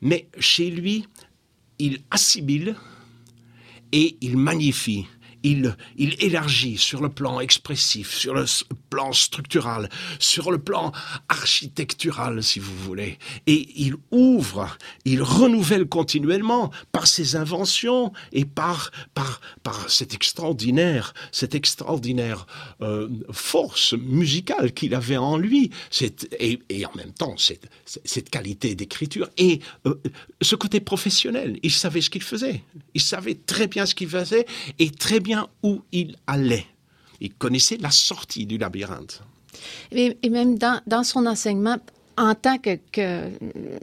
mais 0.02 0.28
chez 0.40 0.70
lui, 0.70 1.08
il 1.80 2.02
assimile 2.12 2.75
et 3.92 4.18
il 4.22 4.38
magnifie 4.38 5.08
il, 5.46 5.75
élargit 5.98 6.78
sur 6.78 7.02
le 7.02 7.10
plan 7.10 7.40
expressif, 7.40 8.14
sur 8.14 8.34
le 8.34 8.46
plan 8.90 9.14
structural, 9.14 9.90
sur 10.20 10.52
le 10.52 10.58
plan 10.58 10.92
architectural, 11.30 12.44
si 12.44 12.60
vous 12.60 12.75
voulez. 12.75 13.18
Et 13.46 13.70
il 13.75 13.96
ouvre, 14.12 14.78
il 15.06 15.22
renouvelle 15.22 15.86
continuellement 15.86 16.72
par 16.92 17.08
ses 17.08 17.36
inventions 17.36 18.12
et 18.32 18.46
par, 18.46 18.92
par, 19.14 19.40
par 19.64 19.90
cette 19.90 20.14
extraordinaire, 20.14 21.14
cette 21.32 21.56
extraordinaire 21.56 22.48
euh, 22.82 23.10
force 23.32 23.94
musicale 23.94 24.74
qu'il 24.74 24.96
avait 24.96 25.18
en 25.18 25.38
lui, 25.38 25.70
et, 26.40 26.86
en 26.86 26.96
même 26.98 27.12
temps 27.12 27.38
cette, 27.38 27.70
cette 27.86 28.30
qualité 28.30 28.75
d'écriture 28.75 29.30
et 29.38 29.60
euh, 29.86 29.96
ce 30.42 30.56
côté 30.56 30.80
professionnel. 30.80 31.60
Il 31.62 31.72
savait 31.72 32.02
ce 32.02 32.10
qu'il 32.10 32.24
faisait. 32.24 32.64
Il 32.94 33.02
savait 33.02 33.36
très 33.36 33.68
bien 33.68 33.86
ce 33.86 33.94
qu'il 33.94 34.10
faisait 34.10 34.46
et 34.80 34.90
très 34.90 35.20
bien 35.20 35.35
où 35.63 35.82
il 35.92 36.18
allait. 36.27 36.65
Il 37.22 37.34
connaissait 37.34 37.77
la 37.77 37.92
sortie 37.92 38.46
du 38.46 38.58
labyrinthe. 38.58 39.22
Et, 39.92 40.18
même 40.30 40.58
dans, 40.58 41.04
son 41.04 41.25
enseignement, 41.25 41.77
en 42.18 42.36
tant 42.36 42.58
que, 42.58 42.80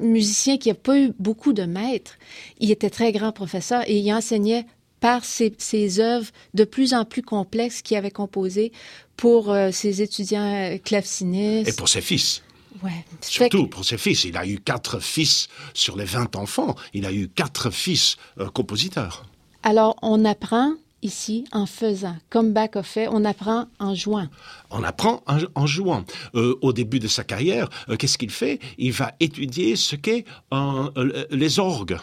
musicien 0.01 0.59
qui 0.59 0.69
n'a 0.69 0.75
pas 0.75 0.99
eu 0.99 1.13
beaucoup 1.19 1.53
de 1.53 1.65
maîtres, 1.65 2.19
il 2.61 2.71
était 2.71 2.91
très 2.91 3.13
grand 3.13 3.33
professeur 3.33 3.83
et 3.87 3.99
il 3.99 4.13
enseignait 4.13 4.67
par 5.01 5.25
ses, 5.25 5.53
ses 5.59 5.99
œuvres 5.99 6.31
de 6.55 6.65
plus 6.65 6.95
en 6.95 7.05
plus 7.05 7.23
complexes 7.23 7.83
qu'il 7.83 7.97
avait 7.97 8.13
composées 8.13 8.71
pour 9.17 9.51
euh, 9.51 9.73
ses 9.73 10.01
étudiants 10.01 10.55
euh, 10.55 10.79
clavecinistes. 10.79 11.69
Et 11.69 11.73
pour 11.73 11.89
ses 11.89 12.01
fils. 12.01 12.43
Ouais. 12.83 13.05
Surtout 13.21 13.67
pour 13.67 13.85
ses 13.85 13.99
fils. 13.99 14.25
Il 14.25 14.37
a 14.37 14.47
eu 14.47 14.59
quatre 14.59 15.01
fils 15.01 15.49
sur 15.75 15.97
les 15.97 16.05
20 16.05 16.37
enfants. 16.37 16.75
Il 16.95 17.05
a 17.05 17.13
eu 17.13 17.29
quatre 17.29 17.71
fils 17.71 18.17
euh, 18.39 18.49
compositeurs. 18.49 19.27
Alors, 19.65 19.97
on 20.03 20.25
apprend 20.25 20.73
ici 21.03 21.45
en 21.53 21.67
faisant. 21.67 22.17
Comme 22.31 22.53
Bach 22.53 22.71
a 22.75 22.83
fait, 22.83 23.09
on 23.09 23.25
apprend 23.25 23.67
en 23.79 23.95
jouant. 23.95 24.29
On 24.71 24.83
apprend 24.83 25.23
en, 25.27 25.67
jouant. 25.67 26.05
Euh, 26.35 26.59
au 26.63 26.73
début 26.73 26.99
de 26.99 27.09
sa 27.09 27.25
carrière, 27.25 27.69
euh, 27.89 27.97
qu'est-ce 27.97 28.17
qu'il 28.19 28.31
fait? 28.31 28.59
Il 28.79 28.93
va 28.93 29.13
étudier 29.21 29.77
ce 29.77 29.97
qu'est 29.97 30.25
euh, 30.53 31.27
les 31.31 31.59
orgues. 31.59 31.99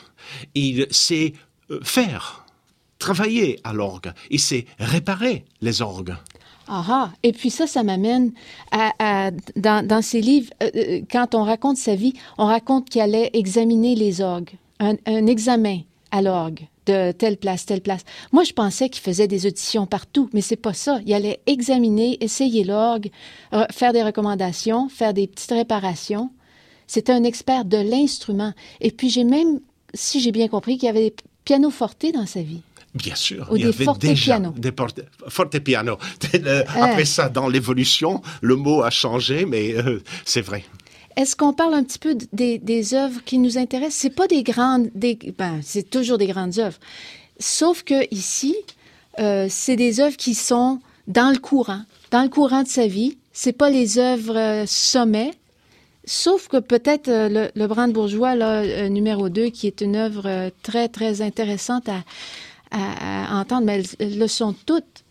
Il 0.56 0.88
sait 0.91 1.34
faire, 1.82 2.46
travailler 3.00 3.60
à 3.63 3.74
l'orgue. 3.74 4.12
Il 4.29 4.39
sait 4.39 4.65
réparer 4.79 5.46
les 5.62 5.82
orgues. 5.82 6.15
Ah, 6.68 6.86
ah. 6.88 7.12
Et 7.24 7.32
puis 7.32 7.50
ça, 7.50 7.65
ça 7.65 7.84
m'amène 7.84 8.32
à, 8.72 9.32
dans, 9.56 10.01
ses 10.01 10.22
livres, 10.22 10.51
quand 11.12 11.34
on 11.34 11.44
raconte 11.44 11.77
sa 11.77 11.96
vie, 11.96 12.13
on 12.38 12.46
raconte 12.46 12.89
qu'il 12.89 13.01
allait 13.01 13.32
examiner 13.34 13.96
les 13.96 14.22
orgues, 14.22 14.51
un, 14.79 14.96
un 15.08 15.25
examen 15.25 15.82
à 16.12 16.22
l'orgue 16.22 16.68
de 16.89 17.12
telle 17.12 17.38
place, 17.38 17.65
telle 17.65 17.81
place. 17.81 18.01
Moi, 18.31 18.43
je 18.43 18.53
pensais 18.53 18.89
qu'il 18.89 19.01
faisait 19.01 19.27
des 19.27 19.46
auditions 19.46 19.86
partout, 19.86 20.29
mais 20.34 20.41
c'est 20.41 20.55
pas 20.55 20.74
ça. 20.74 21.00
Il 21.05 21.13
allait 21.13 21.39
examiner, 21.46 22.17
essayer 22.22 22.63
l'orgue, 22.63 23.10
faire 23.72 23.93
des 23.93 24.03
recommandations, 24.03 24.89
faire 24.89 25.13
des 25.13 25.27
petites 25.27 25.51
réparations. 25.51 26.31
C'était 26.88 27.12
un 27.12 27.24
expert 27.24 27.65
de 27.65 27.77
l'instrument. 27.77 28.53
Et 28.81 28.91
puis, 28.91 29.10
j'ai 29.10 29.24
même, 29.24 29.60
si 29.93 30.19
j'ai 30.19 30.31
bien 30.31 30.48
compris, 30.48 30.77
qu'il 30.77 30.88
y 30.88 30.89
avait 30.89 31.10
des 31.10 31.15
pianos 31.46 31.69
fortés 31.69 32.12
dans 32.12 32.25
sa 32.25 32.41
vie. 32.41 32.62
Bien 32.96 33.15
sûr, 33.15 33.48
il 33.55 33.62
y 33.62 33.63
avait 33.65 33.86
déjà 34.00 34.39
des 34.39 34.72
forte 35.27 35.60
piano. 35.60 35.98
Euh, 36.34 36.63
après 36.67 37.05
ça, 37.05 37.29
dans 37.29 37.48
l'évolution, 37.48 38.22
le 38.41 38.55
mot 38.55 38.81
a 38.81 38.89
changé, 38.89 39.46
mais 39.46 39.74
euh, 39.75 40.01
c'est 40.25 40.41
vrai. 40.41 40.63
Est-ce 41.16 41.36
qu'on 41.36 41.54
parle 41.54 41.74
un 41.74 41.84
petit 41.84 42.00
peu 42.00 42.16
des, 42.34 42.94
œuvres 42.94 43.24
qui 43.25 43.38
nous 43.38 43.58
intéressent? 43.58 43.96
C'est 43.96 44.10
pas 44.10 44.28
des 44.28 44.44
grandes, 44.44 44.89
des, 44.96 45.18
ben, 45.38 45.60
c'est 45.62 45.89
toujours 45.89 46.18
des 46.18 46.28
grandes 46.28 46.60
œuvres. 46.60 46.80
Sauf 47.39 47.84
que 47.84 48.13
ici, 48.13 48.56
euh, 49.20 49.48
c'est 49.50 49.75
des 49.75 50.00
œuvres 50.00 50.18
qui 50.18 50.34
sont 50.34 50.80
dans 51.08 51.32
le 51.32 51.39
courant, 51.39 51.82
dans 52.12 52.22
le 52.24 52.30
courant 52.30 52.63
de 52.63 52.68
sa 52.68 52.88
vie. 52.88 53.18
C'est 53.34 53.54
pas 53.54 53.70
les 53.70 53.98
œuvres 53.98 54.38
euh, 54.38 54.63
sommets, 54.66 55.34
sauf 56.06 56.48
que 56.48 56.58
peut-être 56.58 57.08
euh, 57.08 57.50
le, 57.54 57.68
Brandebourgeois, 57.68 58.36
là, 58.36 58.89
numéro 58.89 59.30
2, 59.30 59.50
qui 59.50 59.68
est 59.68 59.82
une 59.82 59.96
œuvre 59.96 60.51
très, 60.63 60.89
très 60.89 61.22
intéressante 61.22 61.89
à, 61.89 62.04
à, 62.72 63.39
entendre, 63.39 63.66
mais 63.66 63.84
elles, 64.00 64.18
le 64.18 64.28
sont 64.28 64.54
toutes. 64.66 65.04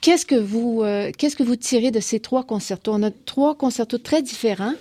Qu'est-ce 0.00 0.24
que 0.24 0.34
vous, 0.34 0.82
qu'est-ce 1.18 1.36
que 1.36 1.42
vous 1.42 1.56
tirez 1.56 1.90
de 1.90 2.00
ces 2.00 2.20
trois 2.20 2.44
concertos? 2.44 2.92
On 2.94 3.02
a 3.02 3.10
trois 3.10 3.54
concertos 3.54 3.98
très 3.98 4.22
différents. 4.22 4.72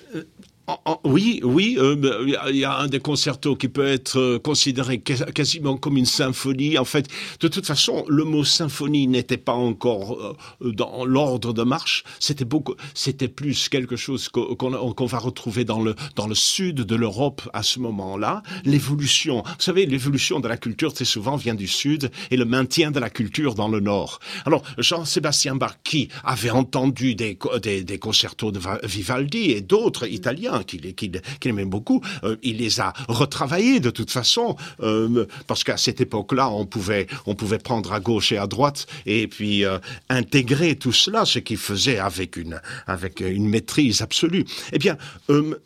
Oui, 1.03 1.41
oui, 1.43 1.77
euh, 1.79 2.35
il 2.49 2.57
y 2.57 2.65
a 2.65 2.77
un 2.77 2.87
des 2.87 2.99
concertos 2.99 3.55
qui 3.55 3.67
peut 3.67 3.87
être 3.87 4.17
euh, 4.19 4.39
considéré 4.39 4.99
quasiment 4.99 5.77
comme 5.77 5.97
une 5.97 6.05
symphonie. 6.05 6.77
En 6.77 6.85
fait, 6.85 7.07
de 7.39 7.47
toute 7.47 7.65
façon, 7.65 8.05
le 8.07 8.23
mot 8.23 8.43
symphonie 8.43 9.07
n'était 9.07 9.37
pas 9.37 9.53
encore 9.53 10.35
euh, 10.61 10.71
dans 10.71 11.05
l'ordre 11.05 11.53
de 11.53 11.63
marche. 11.63 12.03
C'était 12.19 12.45
beaucoup, 12.45 12.75
c'était 12.93 13.27
plus 13.27 13.69
quelque 13.69 13.95
chose 13.95 14.29
qu'on 14.29 15.05
va 15.05 15.19
retrouver 15.19 15.65
dans 15.65 15.81
le 15.81 15.95
dans 16.15 16.27
le 16.27 16.35
sud 16.35 16.77
de 16.77 16.95
l'Europe 16.95 17.41
à 17.53 17.63
ce 17.63 17.79
moment-là. 17.79 18.43
L'évolution, 18.65 19.43
vous 19.43 19.53
savez, 19.59 19.85
l'évolution 19.85 20.39
de 20.39 20.47
la 20.47 20.57
culture 20.57 20.93
très 20.93 21.05
souvent 21.05 21.35
vient 21.35 21.55
du 21.55 21.67
sud 21.67 22.11
et 22.31 22.37
le 22.37 22.45
maintien 22.45 22.91
de 22.91 22.99
la 22.99 23.09
culture 23.09 23.55
dans 23.55 23.67
le 23.67 23.79
nord. 23.79 24.19
Alors 24.45 24.63
Jean-Sébastien 24.77 25.55
Bach, 25.55 25.77
qui 25.83 26.09
avait 26.23 26.49
entendu 26.49 27.15
des 27.15 27.37
des, 27.61 27.83
des 27.83 27.99
concertos 27.99 28.51
de 28.51 28.59
Vivaldi 28.83 29.51
et 29.51 29.61
d'autres 29.61 30.07
italiens 30.07 30.58
qu'il 30.63 31.21
aimait 31.45 31.65
beaucoup, 31.65 32.01
euh, 32.23 32.37
il 32.43 32.57
les 32.57 32.79
a 32.79 32.93
retravaillés 33.07 33.79
de 33.79 33.89
toute 33.89 34.11
façon, 34.11 34.55
euh, 34.81 35.25
parce 35.47 35.63
qu'à 35.63 35.77
cette 35.77 36.01
époque-là, 36.01 36.49
on 36.49 36.65
pouvait, 36.65 37.07
on 37.25 37.35
pouvait 37.35 37.59
prendre 37.59 37.93
à 37.93 37.99
gauche 37.99 38.31
et 38.31 38.37
à 38.37 38.47
droite 38.47 38.87
et 39.05 39.27
puis 39.27 39.65
euh, 39.65 39.79
intégrer 40.09 40.75
tout 40.75 40.93
cela, 40.93 41.25
ce 41.25 41.39
qu'il 41.39 41.57
faisait 41.57 41.99
avec 41.99 42.37
une, 42.37 42.61
avec 42.87 43.19
une 43.21 43.47
maîtrise 43.47 44.01
absolue. 44.01 44.45
Eh 44.73 44.79
bien, 44.79 44.97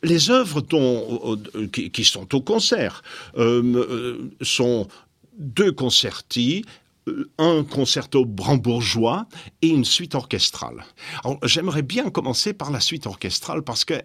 les 0.02 0.30
œuvres 0.30 0.62
qui, 1.72 1.90
qui, 1.90 2.04
sont 2.04 2.34
au 2.34 2.40
concert 2.40 3.02
sont 4.42 4.88
deux 5.38 5.72
concertis 5.72 6.64
un 7.38 7.64
concerto 7.64 8.24
brandebourgeois 8.24 9.26
et 9.62 9.68
une 9.68 9.84
suite 9.84 10.14
orchestrale. 10.14 10.84
J'aimerais 11.42 11.82
bien 11.82 12.10
commencer 12.10 12.52
par 12.52 12.70
la 12.70 12.80
suite 12.80 13.06
orchestrale 13.06 13.62
parce 13.62 13.84
qu'elle 13.84 14.04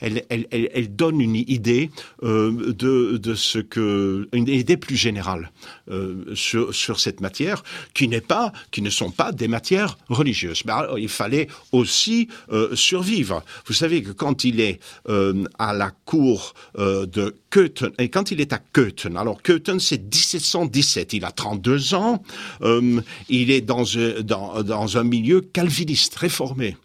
elle, 0.00 0.96
donne 0.96 1.20
une 1.20 1.36
idée 1.36 1.90
euh, 2.22 2.72
de, 2.72 3.16
de, 3.16 3.34
ce 3.34 3.58
que 3.58 4.28
une 4.32 4.48
idée 4.48 4.76
plus 4.76 4.96
générale 4.96 5.50
euh, 5.90 6.34
sur, 6.34 6.72
cette 6.72 7.20
matière 7.20 7.62
qui 7.94 8.08
n'est 8.08 8.20
pas 8.20 8.52
qui 8.70 8.80
ne 8.80 8.90
sont 8.90 9.10
pas 9.10 9.32
des 9.32 9.48
matières 9.48 9.98
religieuses. 10.08 10.64
Mais 10.64 10.72
alors, 10.72 10.98
il 10.98 11.08
fallait 11.08 11.48
aussi 11.72 12.28
euh, 12.52 12.74
survivre. 12.74 13.42
Vous 13.66 13.74
savez 13.74 14.02
que 14.02 14.12
quand 14.12 14.44
il 14.44 14.60
est 14.60 14.80
euh, 15.08 15.44
à 15.58 15.72
la 15.74 15.90
cour 16.04 16.54
euh, 16.78 17.06
de 17.06 17.36
Köthen 17.50 17.90
et 17.98 18.08
quand 18.08 18.30
il 18.30 18.40
est 18.40 18.52
à 18.52 18.58
Köthen, 18.58 19.16
alors 19.16 19.42
Köthen 19.42 19.80
c'est 19.80 19.98
1717, 19.98 21.12
il 21.14 21.24
a 21.24 21.32
32 21.32 21.94
ans. 21.94 22.22
Euh, 22.62 23.00
il 23.28 23.50
est 23.50 23.60
dans, 23.60 23.84
dans, 24.24 24.98
un 24.98 25.04
milieu 25.04 25.40
calviniste 25.40 26.14
réformé. 26.16 26.76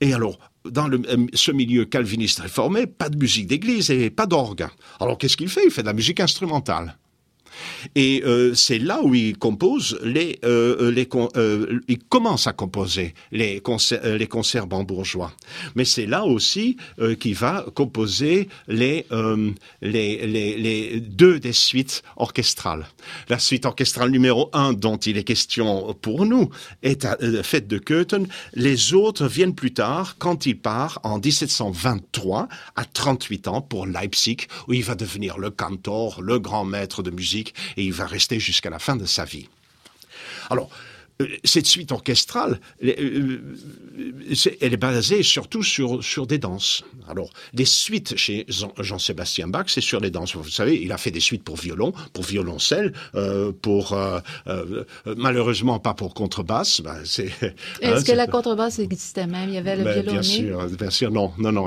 Et 0.00 0.12
alors, 0.12 0.38
dans 0.64 0.90
euh, 0.90 1.26
ce 1.34 1.50
milieu 1.52 1.84
calviniste 1.84 2.40
réformé, 2.40 2.86
pas 2.86 3.08
de 3.08 3.16
musique 3.16 3.46
d'église 3.46 3.90
et 3.90 4.10
pas 4.10 4.26
d'orgue. 4.26 4.66
Alors 5.00 5.18
qu'est-ce 5.18 5.36
qu'il 5.36 5.48
fait? 5.48 5.62
Il 5.64 5.70
fait 5.70 5.82
de 5.82 5.86
la 5.86 5.92
musique 5.92 6.20
instrumentale. 6.20 6.96
Et 7.94 8.22
euh, 8.24 8.54
c'est 8.54 8.78
là 8.78 9.00
où 9.02 9.14
il 9.14 9.36
compose 9.36 9.98
les, 10.02 10.38
euh, 10.44 10.76
euh 10.80 10.90
les 10.90 11.08
il 11.88 11.98
commence 12.08 12.46
à 12.46 12.52
composer 12.52 13.14
les 13.32 13.60
concerts, 13.60 14.16
les 14.16 14.26
concerts. 14.26 14.66
Mais 15.74 15.84
c'est 15.84 16.06
là 16.06 16.24
aussi 16.24 16.76
qu'il 17.20 17.34
va 17.34 17.64
composer 17.74 18.48
les, 18.66 19.06
les, 19.82 20.26
les, 20.26 21.00
deux 21.00 21.38
des 21.40 21.52
suites 21.52 22.02
orchestrales. 22.16 22.86
La 23.28 23.38
suite 23.38 23.64
orchestrale 23.66 24.10
numéro 24.10 24.50
un 24.52 24.72
dont 24.72 24.96
il 24.96 25.16
est 25.16 25.24
question 25.24 25.94
pour 26.00 26.26
nous 26.26 26.50
est 26.82 27.06
faite 27.42 27.68
de 27.68 27.78
Köthen. 27.78 28.26
Les 28.54 28.94
autres 28.94 29.26
viennent 29.26 29.54
plus 29.54 29.72
tard 29.72 30.16
quand 30.18 30.46
il 30.46 30.58
part 30.58 31.00
en 31.02 31.18
1723 31.18 32.48
à 32.76 32.84
38 32.84 33.48
ans 33.48 33.60
pour 33.60 33.86
Leipzig 33.86 34.46
où 34.66 34.72
il 34.74 34.84
va 34.84 34.94
devenir 34.94 35.38
le 35.38 35.50
cantor, 35.50 36.20
le 36.22 36.38
grand 36.38 36.64
maître 36.64 37.02
de 37.02 37.10
musique 37.10 37.47
et 37.76 37.84
il 37.84 37.92
va 37.92 38.06
rester 38.06 38.40
jusqu'à 38.40 38.70
la 38.70 38.78
fin 38.78 38.96
de 38.96 39.06
sa 39.06 39.24
vie. 39.24 39.48
Cette 41.44 41.66
suite 41.66 41.90
orchestrale, 41.90 42.60
euh, 42.84 42.92
euh, 42.98 44.50
elle 44.60 44.74
est 44.74 44.78
basée 44.78 45.22
surtout 45.22 45.62
sur, 45.62 46.02
sur 46.02 46.26
des 46.26 46.38
danses. 46.38 46.84
Alors, 47.08 47.30
les 47.54 47.64
suites 47.64 48.16
chez 48.16 48.46
Jean-Sébastien 48.78 49.48
Bach, 49.48 49.64
c'est 49.66 49.80
sur 49.80 50.00
les 50.00 50.10
danses. 50.10 50.36
Vous 50.36 50.48
savez, 50.48 50.80
il 50.80 50.92
a 50.92 50.98
fait 50.98 51.10
des 51.10 51.20
suites 51.20 51.42
pour 51.42 51.56
violon, 51.56 51.92
pour 52.12 52.24
violoncelle, 52.24 52.92
pour 53.62 53.98
malheureusement 55.16 55.78
pas 55.80 55.94
pour 55.94 56.14
contrebasse. 56.14 56.80
Ben, 56.82 57.00
Est-ce 57.02 57.22
hein, 57.82 58.02
que 58.06 58.12
la 58.12 58.26
contrebasse 58.26 58.78
existait 58.78 59.26
même? 59.26 59.48
Il 59.48 59.54
y 59.54 59.58
avait 59.58 59.76
le 59.76 59.84
ben, 59.84 60.02
Bien 60.02 60.22
sûr, 60.22 60.66
bien 60.66 60.90
sûr, 60.90 61.10
non, 61.10 61.32
non, 61.38 61.52
non. 61.52 61.66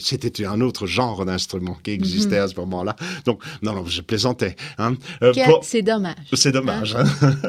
C'était 0.00 0.44
un 0.44 0.60
autre 0.60 0.86
genre 0.86 1.24
d'instrument 1.24 1.76
qui 1.82 1.90
existait 1.92 2.38
mhm. 2.38 2.44
à 2.44 2.48
ce 2.48 2.54
moment-là. 2.56 2.96
Donc, 3.24 3.42
non, 3.62 3.74
non, 3.74 3.86
je 3.86 4.00
plaisantais. 4.00 4.56
Hein. 4.78 4.94
C'est 5.62 5.82
dommage. 5.82 6.16
C'est 6.32 6.52
dommage. 6.52 6.96
Hein? 6.96 7.04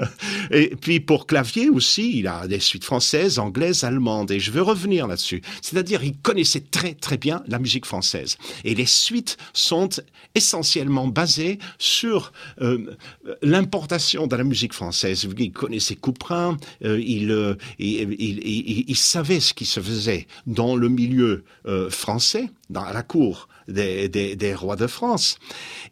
Et 0.51 0.75
puis 0.75 0.99
pour 0.99 1.25
clavier 1.39 1.69
aussi, 1.69 2.19
il 2.19 2.27
a 2.27 2.47
des 2.47 2.59
suites 2.59 2.83
françaises, 2.83 3.39
anglaises, 3.39 3.85
allemandes. 3.85 4.29
Et 4.29 4.41
je 4.41 4.51
veux 4.51 4.61
revenir 4.61 5.07
là-dessus. 5.07 5.41
C'est-à-dire, 5.61 6.03
il 6.03 6.17
connaissait 6.17 6.59
très 6.59 6.95
très 6.95 7.17
bien 7.17 7.43
la 7.47 7.59
musique 7.59 7.85
française. 7.85 8.37
Et 8.65 8.75
les 8.75 8.85
suites 8.85 9.37
sont 9.53 9.87
essentiellement 10.35 11.07
basées 11.07 11.57
sur 11.77 12.33
euh, 12.61 12.93
l'importation 13.41 14.27
de 14.27 14.35
la 14.35 14.43
musique 14.43 14.73
française. 14.73 15.25
Il 15.37 15.53
connaissait 15.53 15.95
Couperin, 15.95 16.57
euh, 16.83 16.99
il, 16.99 17.31
euh, 17.31 17.55
il, 17.79 18.89
il, 18.89 18.97
savait 18.97 19.39
ce 19.39 19.53
qui 19.53 19.65
se 19.65 19.79
faisait 19.79 20.27
dans 20.45 20.75
le 20.75 20.89
milieu 20.89 21.45
français, 21.89 22.49
dans 22.69 22.83
la 22.83 23.03
cour 23.03 23.47
des, 23.69 24.09
des, 24.09 24.35
des, 24.35 24.53
rois 24.53 24.75
de 24.75 24.87
France. 24.87 25.37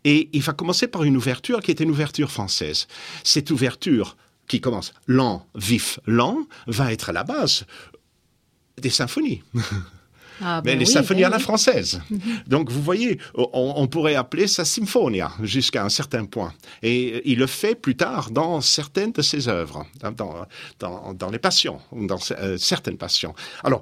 Et 0.03 0.29
il 0.33 0.41
va 0.41 0.51
commencer 0.53 0.87
par 0.87 1.03
une 1.03 1.15
ouverture 1.15 1.61
qui 1.61 1.71
est 1.71 1.79
une 1.79 1.91
ouverture 1.91 2.31
française. 2.31 2.87
Cette 3.23 3.49
ouverture 3.51 4.17
qui 4.47 4.61
commence 4.61 4.93
lent, 5.07 5.45
vif, 5.55 5.99
lent, 6.05 6.47
va 6.67 6.93
être 6.93 7.09
à 7.09 7.13
la 7.13 7.23
base 7.23 7.65
des 8.81 8.89
symphonies. 8.89 9.43
Ah, 10.39 10.61
ben 10.61 10.71
Mais 10.71 10.79
les 10.79 10.85
symphonies 10.85 11.21
ben 11.21 11.27
à 11.27 11.31
la 11.31 11.39
française. 11.39 11.99
Donc 12.47 12.69
vous 12.69 12.81
voyez, 12.83 13.19
on, 13.33 13.87
pourrait 13.87 14.13
appeler 14.13 14.47
ça 14.47 14.65
symphonia 14.65 15.31
jusqu'à 15.41 15.83
un 15.83 15.89
certain 15.89 16.25
point. 16.25 16.53
Et 16.83 17.27
il 17.31 17.39
le 17.39 17.47
fait 17.47 17.73
plus 17.73 17.95
tard 17.95 18.29
dans 18.29 18.61
certaines 18.61 19.11
de 19.11 19.23
ses 19.23 19.47
œuvres, 19.47 19.87
dans, 19.99 20.45
dans, 20.79 21.13
dans 21.13 21.31
les 21.31 21.39
passions, 21.39 21.81
dans 21.91 22.19
euh, 22.31 22.57
certaines 22.57 22.97
passions. 22.97 23.33
Alors, 23.63 23.81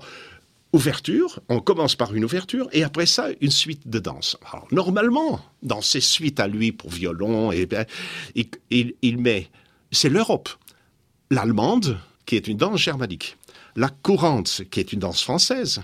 ouverture, 0.71 1.41
on 1.49 1.59
commence 1.59 1.95
par 1.95 2.13
une 2.13 2.23
ouverture 2.23 2.69
et 2.71 2.83
après 2.83 3.05
ça, 3.05 3.27
une 3.41 3.51
suite 3.51 3.89
de 3.89 3.99
danse. 3.99 4.37
Alors, 4.51 4.67
normalement, 4.71 5.41
dans 5.61 5.81
ces 5.81 6.01
suites 6.01 6.39
à 6.39 6.47
lui 6.47 6.71
pour 6.71 6.89
violon, 6.89 7.51
et, 7.51 7.67
eh 7.69 7.77
il, 8.35 8.47
il, 8.69 8.93
il 9.01 9.17
met 9.17 9.49
c'est 9.91 10.09
l'Europe. 10.09 10.49
L'allemande, 11.31 11.99
qui 12.25 12.35
est 12.35 12.47
une 12.47 12.57
danse 12.57 12.79
germanique. 12.79 13.37
La 13.75 13.89
courante, 13.89 14.61
qui 14.71 14.79
est 14.79 14.93
une 14.93 14.99
danse 14.99 15.21
française. 15.21 15.81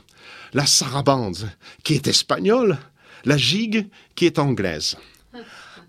La 0.54 0.66
sarabande, 0.66 1.50
qui 1.84 1.94
est 1.94 2.08
espagnole. 2.08 2.78
La 3.26 3.38
gigue, 3.38 3.88
qui 4.16 4.26
est 4.26 4.40
anglaise. 4.40 4.98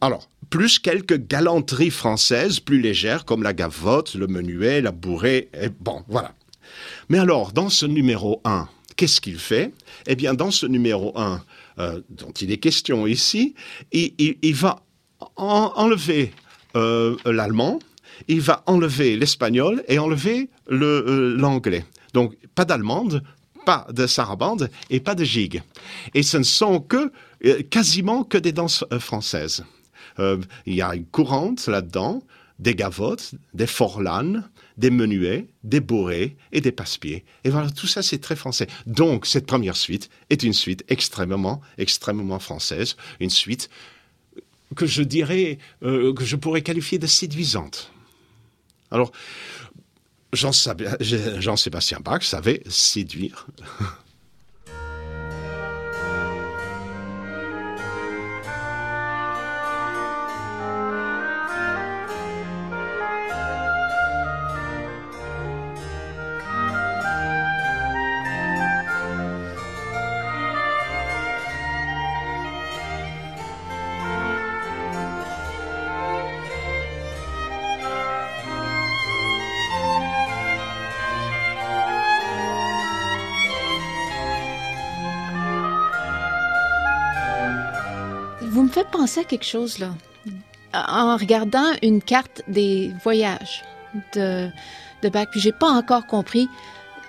Alors, 0.00 0.28
plus 0.50 0.78
quelques 0.78 1.26
galanteries 1.28 1.90
françaises 1.90 2.60
plus 2.60 2.80
légères, 2.80 3.24
comme 3.24 3.42
la 3.42 3.52
gavotte, 3.52 4.14
le 4.14 4.26
menuet, 4.26 4.80
la 4.80 4.90
bourrée, 4.90 5.48
bon, 5.80 6.04
voilà. 6.08 6.34
Mais 7.08 7.18
alors, 7.18 7.52
dans 7.52 7.68
ce 7.68 7.86
numéro 7.86 8.40
1, 8.44 8.68
qu'est-ce 8.96 9.20
qu'il 9.20 9.38
fait? 9.38 9.72
Eh 10.06 10.16
bien, 10.16 10.34
dans 10.34 10.50
ce 10.50 10.66
numéro 10.66 11.16
1, 11.18 11.42
euh, 11.78 12.00
dont 12.10 12.32
il 12.32 12.50
est 12.50 12.58
question 12.58 13.06
ici, 13.06 13.54
il, 13.92 14.54
va 14.54 14.82
enlever 15.36 16.32
euh, 16.74 17.16
l'allemand, 17.24 17.78
il 18.28 18.40
va 18.40 18.62
enlever 18.66 19.16
l'espagnol 19.16 19.82
et 19.88 19.98
enlever 19.98 20.50
euh, 20.70 21.36
l'anglais. 21.36 21.84
Donc, 22.14 22.34
pas 22.54 22.64
d'allemande, 22.64 23.22
pas 23.64 23.86
de 23.92 24.06
sarabande 24.06 24.70
et 24.90 25.00
pas 25.00 25.14
de 25.14 25.24
gigue. 25.24 25.62
Et 26.14 26.22
ce 26.22 26.36
ne 26.36 26.42
sont 26.42 26.80
que, 26.80 27.12
euh, 27.44 27.62
quasiment 27.62 28.24
que 28.24 28.38
des 28.38 28.52
danses 28.52 28.84
euh, 28.92 28.98
françaises. 28.98 29.64
il 30.18 30.74
y 30.74 30.82
a 30.82 30.94
une 30.94 31.06
courante 31.06 31.66
là-dedans, 31.68 32.22
des 32.58 32.74
gavottes, 32.74 33.32
des 33.54 33.66
forlanes, 33.66 34.48
des 34.76 34.90
menuets, 34.90 35.46
des 35.64 35.80
bourrées 35.80 36.36
et 36.52 36.60
des 36.60 36.72
passepieds. 36.72 37.24
Et 37.44 37.50
voilà, 37.50 37.70
tout 37.70 37.86
ça, 37.86 38.02
c'est 38.02 38.18
très 38.18 38.36
français. 38.36 38.66
Donc, 38.86 39.26
cette 39.26 39.46
première 39.46 39.76
suite 39.76 40.10
est 40.28 40.42
une 40.42 40.52
suite 40.52 40.84
extrêmement, 40.88 41.60
extrêmement 41.78 42.38
française, 42.38 42.96
une 43.20 43.30
suite 43.30 43.70
que 44.76 44.86
je 44.86 45.02
dirais, 45.02 45.58
que 45.82 46.24
je 46.24 46.36
pourrais 46.36 46.62
qualifier 46.62 46.98
de 46.98 47.06
séduisante. 47.06 47.91
Alors, 48.92 49.10
Jean-Sébastien 50.32 51.98
Bach 52.00 52.22
savait 52.22 52.62
séduire. 52.68 53.46
Penser 88.92 89.20
à 89.20 89.24
quelque 89.24 89.44
chose, 89.44 89.78
là. 89.78 89.90
En 90.74 91.16
regardant 91.16 91.70
une 91.82 92.00
carte 92.00 92.42
des 92.48 92.92
voyages 93.04 93.62
de, 94.14 94.48
de 95.02 95.08
Bach, 95.10 95.26
puis 95.30 95.40
j'ai 95.40 95.52
pas 95.52 95.68
encore 95.68 96.06
compris 96.06 96.48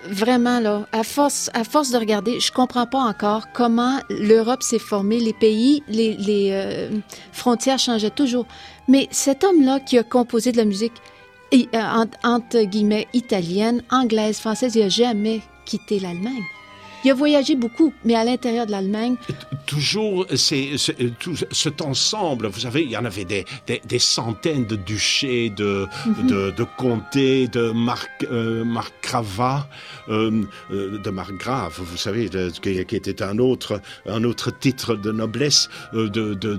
vraiment, 0.08 0.60
là, 0.60 0.86
à 0.92 1.02
force, 1.02 1.50
à 1.54 1.64
force 1.64 1.90
de 1.90 1.98
regarder, 1.98 2.40
je 2.40 2.52
comprends 2.52 2.86
pas 2.86 2.98
encore 2.98 3.50
comment 3.52 4.00
l'Europe 4.10 4.62
s'est 4.62 4.78
formée, 4.78 5.18
les 5.18 5.32
pays, 5.32 5.82
les, 5.88 6.50
euh, 6.52 6.90
frontières 7.32 7.78
changeaient 7.78 8.10
toujours. 8.10 8.46
Mais 8.88 9.08
cet 9.10 9.44
homme-là 9.44 9.80
qui 9.80 9.98
a 9.98 10.02
composé 10.02 10.52
de 10.52 10.56
la 10.56 10.64
musique, 10.64 10.92
euh, 11.54 12.04
entre, 12.22 12.62
guillemets, 12.64 13.06
italienne, 13.12 13.82
anglaise, 13.90 14.38
française, 14.38 14.74
il 14.74 14.82
n'a 14.82 14.88
jamais 14.88 15.40
quitté 15.64 16.00
l'Allemagne. 16.00 16.42
Il 17.04 17.10
a 17.10 17.14
voyagé 17.14 17.54
beaucoup, 17.54 17.92
mais 18.04 18.14
à 18.14 18.24
l'intérieur 18.24 18.64
de 18.64 18.70
l'Allemagne. 18.70 19.16
Toujours, 19.66 20.26
c'est 20.34 20.70
tout 21.18 21.34
cet 21.50 21.82
ensemble. 21.82 22.46
Vous 22.46 22.60
savez, 22.60 22.82
il 22.82 22.90
y 22.90 22.96
en 22.96 23.04
avait 23.04 23.24
des, 23.26 23.44
des, 23.66 23.98
centaines 23.98 24.64
de 24.64 24.76
duchés, 24.76 25.50
de, 25.50 25.86
mhm. 26.06 26.26
de, 26.26 26.50
de, 26.50 26.64
comtés, 26.78 27.48
de 27.48 27.70
marc, 27.72 28.10
euh, 28.30 28.64
euh, 30.08 30.42
euh, 30.70 30.98
de 30.98 31.10
margrave. 31.10 31.78
Vous 31.78 31.96
savez, 31.96 32.28
qui, 32.62 32.84
qui, 32.84 32.96
était 32.96 33.22
un 33.22 33.38
autre, 33.38 33.80
un 34.06 34.24
autre 34.24 34.50
titre 34.50 34.94
de 34.94 35.12
noblesse, 35.12 35.68
euh, 35.94 36.08
de 36.08 36.58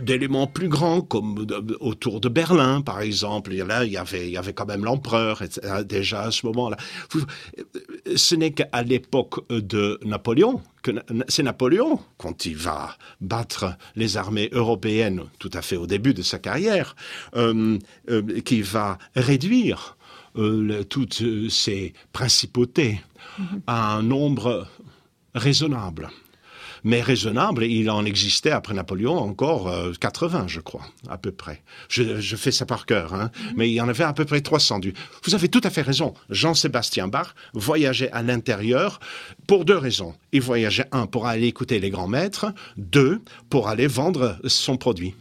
d'éléments 0.00 0.46
plus 0.46 0.68
grands, 0.68 1.02
comme 1.02 1.46
autour 1.80 2.20
de 2.20 2.28
Berlin, 2.28 2.80
par 2.80 3.00
exemple. 3.00 3.52
Et 3.52 3.64
là, 3.64 3.84
il 3.84 3.92
y 3.92 3.96
avait, 3.96 4.26
il 4.26 4.32
y 4.32 4.36
avait 4.36 4.52
quand 4.52 4.66
même 4.66 4.84
l'empereur 4.84 5.42
déjà 5.84 6.22
à 6.22 6.30
ce 6.30 6.46
moment-là. 6.46 6.76
Ce 8.16 8.34
n'est 8.34 8.50
qu'à 8.50 8.82
l'époque 8.82 9.40
de 9.60 9.98
Napoléon, 10.04 10.62
c'est 11.28 11.42
Napoléon, 11.42 12.00
quand 12.18 12.46
il 12.46 12.56
va 12.56 12.96
battre 13.20 13.76
les 13.96 14.16
armées 14.16 14.48
européennes 14.52 15.24
tout 15.38 15.50
à 15.52 15.62
fait 15.62 15.76
au 15.76 15.86
début 15.86 16.14
de 16.14 16.22
sa 16.22 16.38
carrière, 16.38 16.96
euh, 17.36 17.78
euh, 18.10 18.40
qui 18.40 18.62
va 18.62 18.98
réduire 19.14 19.96
euh, 20.36 20.82
toutes 20.84 21.22
ces 21.50 21.92
principautés 22.12 23.00
à 23.66 23.96
un 23.96 24.02
nombre 24.02 24.66
raisonnable 25.34 26.10
mais 26.84 27.00
raisonnable. 27.00 27.64
Il 27.64 27.90
en 27.90 28.04
existait 28.04 28.50
après 28.50 28.74
Napoléon 28.74 29.16
encore 29.16 29.72
80, 30.00 30.44
euh, 30.44 30.48
je 30.48 30.60
crois, 30.60 30.86
à 31.08 31.18
peu 31.18 31.32
près. 31.32 31.62
Je, 31.88 32.36
fais 32.36 32.52
ça 32.52 32.66
par 32.66 32.86
cœur, 32.86 33.14
hein. 33.14 33.30
Mhm. 33.34 33.52
mais 33.56 33.70
il 33.70 33.74
y 33.74 33.80
en 33.80 33.88
avait 33.88 34.04
à 34.04 34.12
peu 34.12 34.24
près 34.24 34.40
300. 34.40 34.80
Vous 35.24 35.34
avez 35.34 35.48
tout 35.48 35.60
à 35.64 35.70
fait 35.70 35.82
raison. 35.82 36.14
Jean-Sébastien 36.30 37.08
Bach 37.08 37.34
voyageait 37.54 38.10
à 38.12 38.22
l'intérieur 38.22 39.00
pour 39.46 39.64
deux 39.64 39.76
raisons. 39.76 40.14
Il 40.32 40.42
voyageait, 40.42 40.86
un, 40.92 41.06
pour 41.06 41.26
aller 41.26 41.46
écouter 41.46 41.78
les 41.78 41.90
grands 41.90 42.08
maîtres, 42.08 42.52
deux, 42.76 43.20
pour 43.50 43.68
aller 43.68 43.86
vendre 43.86 44.38
son 44.46 44.76
produit. 44.76 45.14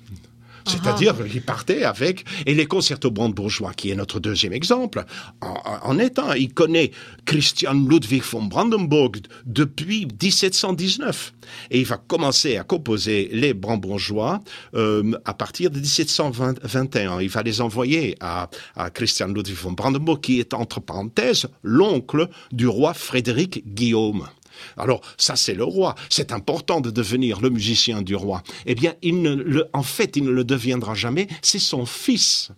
C'est-à-dire 0.65 1.15
qu'il 1.27 1.41
partait 1.41 1.83
avec, 1.83 2.25
et 2.45 2.53
les 2.53 2.65
concertos 2.65 3.11
brandebourgeois, 3.11 3.73
qui 3.73 3.91
est 3.91 3.95
notre 3.95 4.19
deuxième 4.19 4.53
exemple, 4.53 5.05
en, 5.41 5.99
étant, 5.99 6.33
il 6.33 6.53
connaît 6.53 6.91
Christian 7.25 7.73
Ludwig 7.73 8.23
von 8.23 8.43
Brandenburg 8.43 9.17
depuis 9.45 10.07
1719. 10.21 11.33
Et 11.69 11.79
il 11.79 11.85
va 11.85 11.97
commencer 11.97 12.57
à 12.57 12.63
composer 12.63 13.29
les 13.31 13.53
brandebourgeois 13.53 14.41
euh, 14.75 15.11
à 15.25 15.33
partir 15.33 15.69
de 15.69 15.79
1721. 15.79 17.21
Il 17.21 17.29
va 17.29 17.43
les 17.43 17.61
envoyer 17.61 18.15
à, 18.19 18.49
à 18.75 18.89
Christian 18.89 19.27
Ludwig 19.27 19.55
von 19.55 19.71
Brandenburg, 19.71 20.21
qui 20.21 20.39
est 20.39 20.53
entre 20.53 20.79
parenthèses 20.79 21.47
l'oncle 21.63 22.27
du 22.51 22.67
roi 22.67 22.93
Frédéric 22.93 23.63
Guillaume. 23.65 24.27
Alors, 24.77 25.01
ça, 25.17 25.35
c'est 25.35 25.53
le 25.53 25.63
roi. 25.63 25.95
C'est 26.09 26.31
important 26.31 26.81
de 26.81 26.91
devenir 26.91 27.41
le 27.41 27.49
musicien 27.49 28.01
du 28.01 28.15
roi. 28.15 28.43
Eh 28.65 28.75
bien, 28.75 28.93
en 29.73 29.83
fait, 29.83 30.15
il 30.15 30.23
ne 30.23 30.31
le 30.31 30.43
deviendra 30.43 30.93
jamais. 30.93 31.27
C'est 31.41 31.59
son 31.59 31.85
fils 31.85 32.51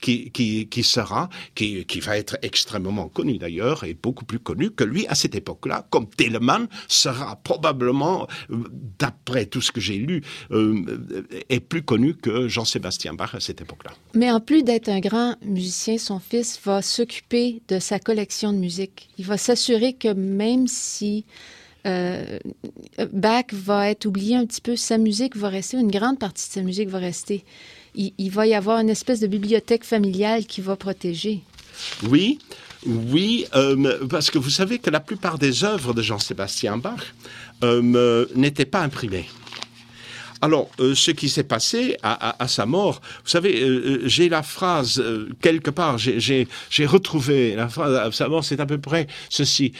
qui, 0.00 0.30
qui, 0.30 0.68
qui 0.68 0.82
sera, 0.82 1.28
qui, 1.54 1.84
qui, 1.84 2.00
va 2.00 2.16
être 2.16 2.38
extrêmement 2.42 3.08
connu 3.08 3.38
d'ailleurs, 3.38 3.84
et 3.84 3.94
beaucoup 3.94 4.24
plus 4.24 4.38
connu 4.38 4.70
que 4.70 4.84
lui 4.84 5.06
à 5.08 5.14
cette 5.14 5.34
époque-là, 5.34 5.86
comme 5.90 6.08
Telemann 6.08 6.68
sera 6.88 7.36
probablement, 7.36 8.26
euh, 8.50 8.56
d'après 8.98 9.46
tout 9.46 9.60
ce 9.60 9.72
que 9.72 9.80
j'ai 9.80 9.98
lu, 9.98 10.22
euh, 10.50 11.24
est 11.48 11.60
plus 11.60 11.82
connu 11.82 12.14
que 12.14 12.48
Jean-Sébastien 12.48 13.14
Bach 13.14 13.34
à 13.34 13.40
cette 13.40 13.60
époque-là. 13.60 13.92
Mais 14.14 14.30
en 14.30 14.40
plus 14.40 14.62
d'être 14.62 14.88
un 14.88 15.00
grand 15.00 15.36
musicien, 15.42 15.98
son 15.98 16.18
fils 16.18 16.60
va 16.64 16.82
s'occuper 16.82 17.62
de 17.68 17.78
sa 17.78 17.98
collection 17.98 18.52
de 18.52 18.58
musique. 18.58 19.08
Il 19.18 19.26
va 19.26 19.38
s'assurer 19.38 19.92
que 19.92 20.12
même 20.12 20.66
si 20.66 21.24
euh, 21.86 22.38
Bach 23.12 23.46
va 23.52 23.90
être 23.90 24.06
oublié 24.06 24.36
un 24.36 24.46
petit 24.46 24.60
peu, 24.60 24.76
sa 24.76 24.98
musique 24.98 25.36
va 25.36 25.48
rester, 25.48 25.78
une 25.78 25.90
grande 25.90 26.18
partie 26.18 26.48
de 26.48 26.52
sa 26.52 26.62
musique 26.62 26.88
va 26.88 26.98
rester 26.98 27.44
il, 27.96 28.30
va 28.30 28.46
y 28.46 28.54
avoir 28.54 28.78
une 28.78 28.90
espèce 28.90 29.20
de 29.20 29.26
bibliothèque 29.26 29.84
familiale 29.84 30.46
qui 30.46 30.60
va 30.60 30.76
protéger. 30.76 31.40
Oui, 32.08 32.38
oui, 32.86 33.46
euh, 33.54 34.06
parce 34.08 34.30
que 34.30 34.38
vous 34.38 34.50
savez 34.50 34.78
que 34.78 34.90
la 34.90 35.00
plupart 35.00 35.38
des 35.38 35.64
œuvres 35.64 35.94
de 35.94 36.02
Jean-Sébastien 36.02 36.76
Bach 36.76 37.00
euh, 37.64 38.26
n'étaient 38.34 38.66
pas 38.66 38.82
imprimées. 38.82 39.28
Alors, 40.42 40.68
euh, 40.80 40.94
ce 40.94 41.10
qui 41.10 41.30
s'est 41.30 41.44
passé 41.44 41.96
à, 42.02 42.46
sa 42.46 42.66
mort, 42.66 43.00
vous 43.24 43.30
savez, 43.30 44.06
j'ai 44.06 44.28
la 44.28 44.42
phrase 44.42 45.02
quelque 45.40 45.70
part, 45.70 45.96
j'ai 45.96 46.46
retrouvé 46.86 47.56
la 47.56 47.68
phrase 47.68 47.94
à 47.94 48.12
sa 48.12 48.28
mort, 48.28 48.44
c'est 48.44 48.60
à 48.60 48.66
peu 48.66 48.78
près 48.78 49.06
ceci. 49.30 49.72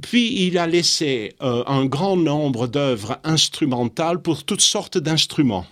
Puis 0.00 0.46
il 0.46 0.56
a 0.56 0.66
laissé 0.66 1.34
un 1.40 1.84
grand 1.84 2.16
nombre 2.16 2.66
d'œuvres 2.66 3.18
instrumentales 3.22 4.22
pour 4.22 4.44
toutes 4.44 4.62
sortes 4.62 4.96
d'instruments. 4.96 5.66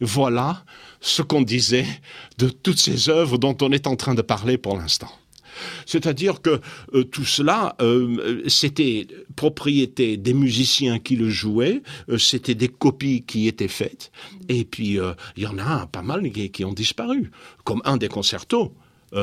Voilà 0.00 0.62
ce 1.00 1.22
qu'on 1.22 1.42
disait 1.42 1.86
de 2.38 2.48
toutes 2.48 2.78
ces 2.78 3.08
œuvres 3.08 3.38
dont 3.38 3.56
on 3.60 3.72
est 3.72 3.86
en 3.86 3.96
train 3.96 4.14
de 4.14 4.22
parler 4.22 4.58
pour 4.58 4.76
l'instant. 4.76 5.10
C'est-à-dire 5.86 6.40
que 6.40 6.60
euh, 6.94 7.04
tout 7.04 7.24
cela, 7.24 7.76
euh, 7.80 8.42
c'était 8.46 9.06
propriété 9.36 10.16
des 10.16 10.34
musiciens 10.34 10.98
qui 10.98 11.16
le 11.16 11.28
jouaient, 11.28 11.82
euh, 12.08 12.18
c'était 12.18 12.54
des 12.54 12.68
copies 12.68 13.22
qui 13.22 13.48
étaient 13.48 13.68
faites, 13.68 14.10
et 14.48 14.64
puis 14.64 14.98
il 15.36 15.42
y 15.42 15.46
en 15.46 15.58
a 15.58 15.86
pas 15.86 16.02
mal 16.02 16.30
qui, 16.30 16.64
ont 16.64 16.72
disparu, 16.72 17.30
comme 17.64 17.82
un 17.84 17.96
des 17.96 18.08
concertos. 18.08 18.72
Ah 19.14 19.22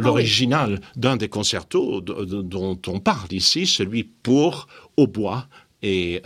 l'original 0.00 0.80
d'un 0.94 1.16
des 1.16 1.28
concertos 1.28 2.00
dont 2.00 2.80
on 2.86 3.00
parle 3.00 3.32
ici, 3.32 3.66
celui 3.66 4.04
pour 4.04 4.68
hautbois 4.96 5.48
et, 5.82 6.22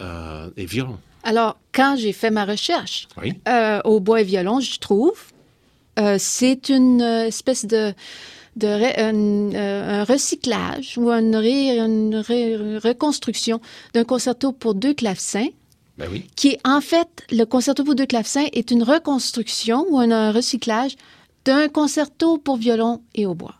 et 0.58 0.66
violon. 0.66 0.98
Alors, 1.22 1.58
quand 1.72 1.96
j'ai 1.96 2.12
fait 2.12 2.30
ma 2.30 2.44
recherche 2.44 3.08
euh, 3.48 3.80
au 3.84 4.00
bois 4.00 4.20
et 4.20 4.24
violon, 4.24 4.60
je 4.60 4.78
trouve, 4.78 5.18
euh, 5.98 6.16
c'est 6.18 6.68
une 6.68 7.00
espèce 7.00 7.66
de, 7.66 7.92
de 8.56 8.66
un, 8.66 10.04
recyclage 10.04 10.96
ou 10.98 11.10
une, 11.10 11.36
reconstruction 12.82 13.60
d'un 13.94 14.04
concerto 14.04 14.52
pour 14.52 14.74
deux 14.74 14.94
clavecins. 14.94 15.48
Ben 15.96 16.08
oui. 16.10 16.26
Qui 16.36 16.50
est 16.50 16.60
en 16.64 16.80
fait, 16.80 17.08
le 17.30 17.44
concerto 17.44 17.82
pour 17.82 17.96
deux 17.96 18.06
clavecins 18.06 18.46
est 18.52 18.70
une 18.70 18.84
reconstruction 18.84 19.84
ou 19.88 19.98
un, 19.98 20.30
recyclage 20.30 20.96
d'un 21.44 21.68
concerto 21.68 22.38
pour 22.38 22.56
violon 22.56 23.02
et 23.14 23.26
au 23.26 23.34
bois. 23.34 23.54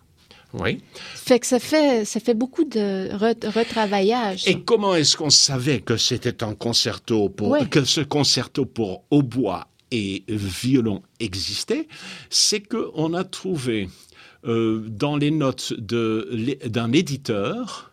Oui. 0.54 0.80
Fait 1.14 1.38
que 1.38 1.46
ça 1.46 1.58
fait, 1.58 2.04
ça 2.04 2.20
fait 2.20 2.34
beaucoup 2.34 2.64
de 2.64 3.11
retravaillage. 3.48 4.46
Et 4.46 4.61
comment 4.61 4.94
est-ce 4.94 5.16
qu'on 5.16 5.30
savait 5.30 5.80
que 5.80 5.96
c'était 5.96 6.42
un 6.42 6.54
concerto 6.54 7.28
pour, 7.28 7.56
que 7.68 7.84
ce 7.84 8.00
concerto 8.00 8.64
pour 8.64 9.04
hautbois 9.11 9.68
et 9.90 10.24
violon 10.28 11.02
existait? 11.20 11.87
C'est 12.30 12.61
qu'on 12.61 13.12
a 13.12 13.24
trouvé 13.24 13.88
euh, 14.46 14.87
dans 14.88 15.16
les 15.16 15.30
notes 15.30 15.74
d'un 15.78 16.92
éditeur 16.92 17.92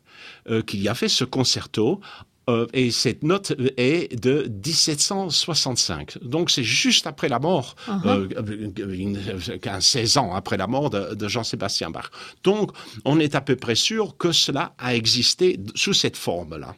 euh, 0.50 0.62
qui 0.62 0.88
a 0.88 0.94
fait 0.94 1.10
ce 1.10 1.26
concerto 1.26 2.00
euh, 2.48 2.68
et 2.74 2.92
cette 2.92 3.24
note 3.24 3.54
est 3.78 4.22
de 4.22 4.48
1765. 4.66 6.20
Donc 6.24 6.52
c'est 6.52 6.64
juste 6.64 7.08
après 7.08 7.28
la 7.28 7.40
mort, 7.40 7.76
uh 7.88 7.92
-huh. 7.92 9.82
16 9.82 10.18
ans 10.18 10.34
après 10.34 10.58
la 10.58 10.68
mort 10.68 10.90
de, 10.92 11.28
Jean-Sébastien 11.28 11.90
Bach. 11.90 12.10
Donc 12.44 12.72
on 13.04 13.20
est 13.20 13.34
à 13.36 13.42
peu 13.42 13.56
près 13.56 13.76
sûr 13.76 14.16
que 14.18 14.32
cela 14.32 14.74
a 14.78 14.94
existé 14.94 15.60
sous 15.74 15.94
cette 15.94 16.18
forme-là. 16.18 16.76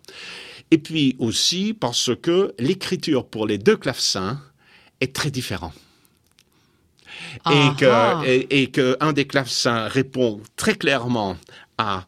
Et 0.71 0.77
puis 0.77 1.15
aussi 1.19 1.73
parce 1.73 2.11
que 2.21 2.53
l'écriture 2.59 3.25
pour 3.27 3.45
les 3.45 3.57
deux 3.57 3.77
clavecins 3.77 4.39
est 5.01 5.13
très 5.13 5.31
différente. 5.31 5.73
Et 7.45 7.67
que, 7.77 8.25
et, 8.25 8.61
et 8.61 8.67
que 8.71 8.95
un 8.99 9.11
des 9.11 9.25
clavecins 9.25 9.87
répond 9.87 10.41
très 10.55 10.75
clairement 10.75 11.35
à 11.77 12.05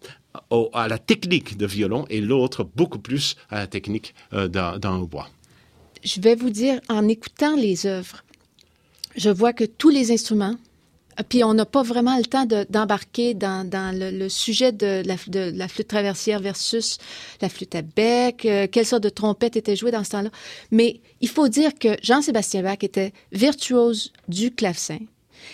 à 0.73 0.88
la 0.88 0.97
technique 0.97 1.58
de 1.58 1.65
violon 1.65 2.06
et 2.10 2.21
l'autre 2.21 2.67
beaucoup 2.75 2.99
plus 2.99 3.36
à 3.49 3.60
la 3.60 3.67
technique 3.67 4.13
euh, 4.34 4.47
d'un 4.47 4.97
hautbois. 4.97 5.30
Je 6.04 6.21
vais 6.21 6.36
vous 6.36 6.49
dire, 6.49 6.80
en 6.89 7.08
écoutant 7.08 7.56
les 7.56 7.86
œuvres, 7.86 8.23
je 9.15 9.30
vois 9.30 9.54
que 9.54 9.65
tous 9.65 9.89
les 9.89 10.12
instruments 10.12 10.56
Puis 11.28 11.43
on 11.43 11.54
n'a 11.54 11.65
pas 11.65 11.84
vraiment 11.84 12.17
le 12.17 12.23
temps 12.23 12.45
d'embarquer 12.45 13.34
dans, 13.34 13.67
le, 13.93 14.30
sujet 14.30 14.71
de 14.71 15.04
la, 15.06 15.15
de 15.28 15.52
la, 15.54 15.67
flûte 15.67 15.89
traversière 15.89 16.39
versus 16.39 16.97
la 17.41 17.49
flûte 17.49 17.75
à 17.75 17.82
bec, 17.82 18.45
euh, 18.45 18.67
quelle 18.71 18.86
sorte 18.86 19.04
de 19.04 19.10
trompette 19.10 19.58
était 19.58 19.75
jouée 19.75 19.91
dans 19.91 20.04
ce 20.06 20.12
temps-là. 20.12 20.30
Mais 20.71 21.02
il 21.19 21.28
faut 21.28 21.49
dire 21.49 21.71
que 21.78 21.97
Jean-Sébastien 22.02 22.62
Bach 22.63 22.78
était 22.82 23.12
virtuose 23.34 24.13
du 24.30 24.52
clavecin. 24.52 24.99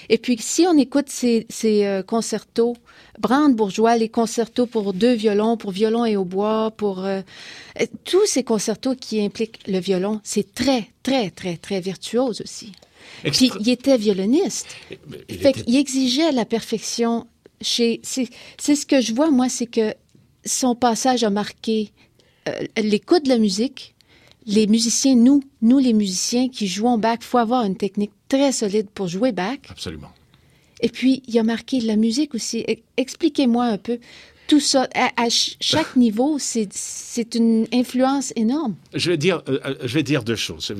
Et 0.10 0.18
puis, 0.18 0.38
si 0.40 0.66
on 0.68 0.78
écoute 0.78 1.10
ces, 1.10 1.46
ces 1.50 1.86
euh, 1.86 2.04
concertos, 2.04 2.76
Brandebourgeois, 3.20 3.98
les 3.98 4.10
concertos 4.10 4.66
pour 4.66 4.94
deux 4.94 5.14
violons, 5.14 5.58
pour 5.58 5.72
violon 5.72 6.06
et 6.06 6.18
hautbois, 6.18 6.72
pour 6.72 7.06
euh, 7.06 7.22
tous 8.04 8.26
ces 8.26 8.44
concertos 8.44 8.96
qui 8.96 9.22
impliquent 9.22 9.68
le 9.68 9.80
violon, 9.80 10.20
c'est 10.24 10.54
très, 10.54 10.90
très, 11.04 11.30
très, 11.30 11.58
très 11.58 11.80
virtuose 11.80 12.42
aussi. 12.42 12.72
Puis 13.24 13.52
il 13.60 13.70
était 13.70 13.98
violoniste. 13.98 14.76
Il, 15.30 15.38
fait 15.38 15.64
il 15.68 15.78
exigeait 15.78 16.32
la 16.32 16.46
perfection 16.46 17.28
chez. 17.62 18.02
C'est 18.04 18.76
ce 18.76 18.86
que 18.86 19.02
je 19.02 19.14
vois, 19.14 19.32
moi, 19.32 19.50
c'est 19.50 19.68
que 19.68 19.94
son 20.46 20.76
passage 20.76 21.24
a 21.24 21.30
marqué 21.30 21.92
euh, 22.48 22.52
l'écoute 22.78 23.24
de 23.24 23.30
la 23.30 23.38
musique. 23.38 23.95
Les 24.48 24.68
musiciens, 24.68 25.16
nous, 25.16 25.42
nous 25.62 25.80
les 25.80 25.94
musiciens 25.94 26.50
qui 26.50 26.68
jouons 26.68 26.98
Bach, 26.98 27.20
faut 27.22 27.40
avoir 27.40 27.64
une 27.64 27.76
technique 27.76 28.12
très 28.28 28.52
solide 28.52 28.88
pour 28.94 29.08
jouer 29.08 29.32
Bach. 29.32 29.58
Absolument. 29.70 30.12
Et 30.82 30.90
puis, 30.90 31.24
il 31.28 31.40
a 31.40 31.44
marqué 31.44 31.80
la 31.82 31.96
musique 31.96 32.36
aussi. 32.36 32.64
E, 32.70 32.76
expliquez-moi 32.98 33.66
un 33.66 33.78
peu 33.78 34.00
tout 34.48 34.60
ça, 34.60 34.88
à, 34.94 35.28
chaque 35.30 35.96
niveau, 35.96 36.38
c'est 36.40 37.36
une 37.36 37.68
influence 37.74 38.32
énorme. 38.36 38.76
Je 38.94 39.12
vais 39.12 39.18
dire, 39.18 39.42
euh, 39.50 39.60
euh, 39.66 39.76
je 39.84 39.94
vais 39.94 40.04
dire 40.04 40.24
deux 40.24 40.36
choses. 40.36 40.72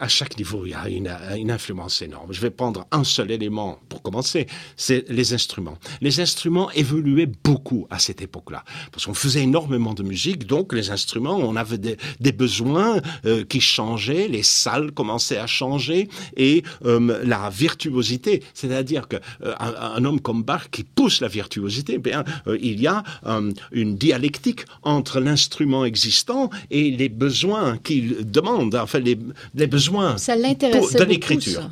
À 0.00 0.08
chaque 0.08 0.38
niveau, 0.38 0.64
il 0.66 0.70
y 0.70 0.74
a 0.74 0.88
une, 0.88 1.10
une, 1.36 1.50
influence 1.50 2.02
énorme. 2.02 2.32
Je 2.32 2.40
vais 2.40 2.50
prendre 2.50 2.86
un 2.90 3.04
seul 3.04 3.30
élément 3.30 3.78
pour 3.88 4.02
commencer, 4.02 4.46
c'est 4.76 5.04
les 5.08 5.34
instruments. 5.34 5.78
Les 6.00 6.20
instruments 6.20 6.70
évoluaient 6.72 7.30
beaucoup 7.44 7.86
à 7.90 7.98
cette 7.98 8.22
époque-là, 8.22 8.64
parce 8.90 9.06
qu'on 9.06 9.14
faisait 9.14 9.42
énormément 9.42 9.94
de 9.94 10.02
musique, 10.02 10.46
donc 10.46 10.72
les 10.72 10.90
instruments, 10.90 11.36
on 11.36 11.56
avait 11.56 11.78
des, 11.78 11.96
des 12.20 12.32
besoins 12.32 13.00
euh, 13.26 13.44
qui 13.44 13.60
changeaient, 13.60 14.28
les 14.28 14.42
salles 14.42 14.92
commençaient 14.92 15.38
à 15.38 15.46
changer, 15.46 16.08
et 16.36 16.62
la 16.82 17.50
virtuosité, 17.50 18.42
c'est-à-dire 18.54 19.08
qu'un 19.08 19.20
un 19.42 20.04
homme 20.04 20.20
comme 20.20 20.42
Bach 20.42 20.68
qui 20.70 20.84
pousse 20.84 21.20
la 21.20 21.28
virtuosité, 21.28 21.98
bien, 21.98 22.24
il 22.60 22.80
y 22.80 22.86
a 22.86 22.91
euh, 23.26 23.52
une 23.72 23.96
dialectique 23.96 24.62
entre 24.82 25.20
l'instrument 25.20 25.84
existant 25.84 26.50
et 26.70 26.90
les 26.90 27.08
besoins 27.08 27.78
qu'il 27.78 28.30
demande, 28.30 28.74
enfin 28.74 28.98
les, 28.98 29.18
les 29.54 29.66
besoins 29.66 30.16
de 30.16 31.04
l'écriture. 31.04 31.70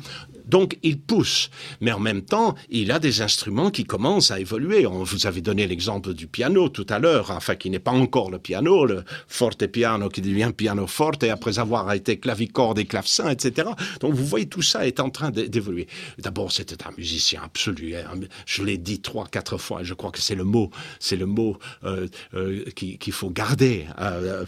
Donc, 0.51 0.77
il 0.83 0.99
pousse. 0.99 1.49
Mais 1.79 1.93
en 1.93 1.99
même 1.99 2.23
temps, 2.23 2.55
il 2.69 2.91
a 2.91 2.99
des 2.99 3.21
instruments 3.21 3.71
qui 3.71 3.85
commencent 3.85 4.31
à 4.31 4.39
évoluer. 4.39 4.85
On 4.85 5.03
vous 5.03 5.25
avez 5.25 5.41
donné 5.41 5.65
l'exemple 5.65 6.13
du 6.13 6.27
piano 6.27 6.67
tout 6.67 6.85
à 6.89 6.99
l'heure, 6.99 7.31
enfin, 7.31 7.55
qui 7.55 7.69
n'est 7.69 7.79
pas 7.79 7.91
encore 7.91 8.29
le 8.29 8.37
piano, 8.37 8.85
le 8.85 9.03
forte 9.27 9.65
piano 9.67 10.09
qui 10.09 10.21
devient 10.21 10.51
piano 10.55 10.87
forte, 10.87 11.23
et 11.23 11.29
après 11.29 11.57
avoir 11.57 11.91
été 11.93 12.19
clavicorde 12.19 12.79
et 12.79 12.85
clavecin, 12.85 13.29
etc. 13.29 13.69
Donc, 14.01 14.13
vous 14.13 14.25
voyez, 14.25 14.47
tout 14.47 14.61
ça 14.61 14.85
est 14.85 14.99
en 14.99 15.09
train 15.09 15.31
d'évoluer. 15.31 15.87
D'abord, 16.19 16.51
c'était 16.51 16.85
un 16.85 16.91
musicien 16.97 17.41
absolu. 17.45 17.95
Hein. 17.95 18.19
Je 18.45 18.63
l'ai 18.63 18.77
dit 18.77 18.99
trois, 18.99 19.27
quatre 19.27 19.57
fois. 19.57 19.83
Je 19.83 19.93
crois 19.93 20.11
que 20.11 20.19
c'est 20.19 20.35
le 20.35 20.43
mot, 20.43 20.69
c'est 20.99 21.15
le 21.15 21.27
mot 21.27 21.57
euh, 21.85 22.07
euh, 22.33 22.65
qu'il 22.75 23.13
faut 23.13 23.29
garder 23.29 23.85
euh, 23.99 24.45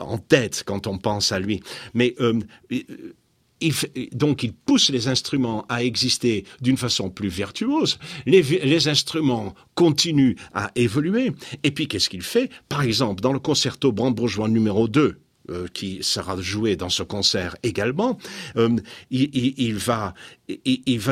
en 0.00 0.18
tête 0.18 0.64
quand 0.66 0.88
on 0.88 0.98
pense 0.98 1.30
à 1.30 1.38
lui. 1.38 1.62
Mais 1.94 2.16
donc 4.12 4.42
il 4.42 4.52
pousse 4.52 4.90
les 4.90 5.08
instruments 5.08 5.64
à 5.68 5.82
exister 5.82 6.44
d'une 6.60 6.76
façon 6.76 7.10
plus 7.10 7.28
vertueuse. 7.28 7.98
Les, 8.26 8.88
instruments 8.88 9.54
continuent 9.74 10.34
à 10.52 10.70
évoluer. 10.74 11.32
Et 11.62 11.70
puis 11.70 11.88
qu'est-ce 11.88 12.08
qu'il 12.08 12.22
fait? 12.22 12.50
Par 12.68 12.82
exemple, 12.82 13.22
dans 13.22 13.32
le 13.32 13.38
concerto 13.38 13.92
brandebourgeois 13.92 14.48
numéro 14.48 14.88
2, 14.88 15.18
euh, 15.50 15.66
qui 15.74 15.98
sera 16.02 16.40
joué 16.40 16.74
dans 16.74 16.88
ce 16.88 17.02
concert 17.02 17.54
également, 17.62 18.16
euh, 18.56 18.76
il, 19.10 19.76
va, 19.76 20.14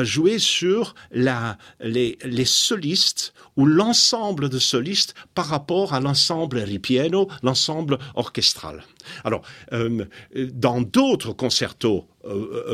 jouer 0.03 0.39
sur 0.39 0.95
les, 1.11 2.45
solistes 2.45 3.35
ou 3.57 3.67
l'ensemble 3.67 4.49
de 4.49 4.57
solistes 4.57 5.13
par 5.35 5.45
rapport 5.45 5.93
à 5.93 5.99
l'ensemble 5.99 6.57
ripieno, 6.57 7.29
l'ensemble 7.43 7.99
orchestral. 8.15 8.83
Alors, 9.23 9.43
euh, 9.71 10.05
dans 10.35 10.81
d'autres 10.81 11.33
concertos, 11.33 12.07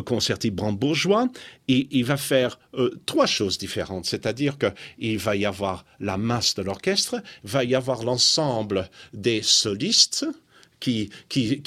concerti 0.06 0.52
brandebourgeois, 0.52 1.28
il, 1.68 1.88
il 1.92 2.06
va 2.06 2.16
faire 2.16 2.58
trois 3.06 3.26
choses 3.26 3.58
différentes. 3.58 4.06
C'est-à-dire 4.06 4.56
qu'il 4.58 5.18
va 5.18 5.36
y 5.36 5.46
avoir 5.46 5.84
la 6.00 6.16
masse 6.16 6.56
de 6.56 6.62
l'orchestre, 6.62 7.22
va 7.44 7.66
y 7.66 7.76
avoir 7.76 8.04
l'ensemble 8.04 8.90
des 9.12 9.42
solistes, 9.42 10.26
qui, 10.80 11.10
qui, 11.28 11.62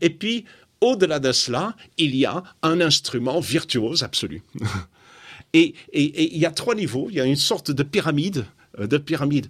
et 0.00 0.10
puis 0.10 0.44
au-delà 0.80 1.18
de 1.18 1.32
cela, 1.32 1.76
il 1.98 2.16
y 2.16 2.24
a 2.24 2.42
un 2.62 2.80
instrument 2.80 3.40
virtuose 3.40 4.02
absolu. 4.02 4.42
et, 5.52 5.74
et, 5.92 6.34
il 6.34 6.38
y 6.38 6.46
a 6.46 6.50
trois 6.50 6.74
niveaux, 6.74 7.08
il 7.10 7.16
y 7.16 7.20
a 7.20 7.24
une 7.24 7.36
sorte 7.36 7.70
de 7.70 7.82
pyramide, 7.82 8.46
euh, 8.78 8.86
de 8.86 8.98
pyramide. 8.98 9.46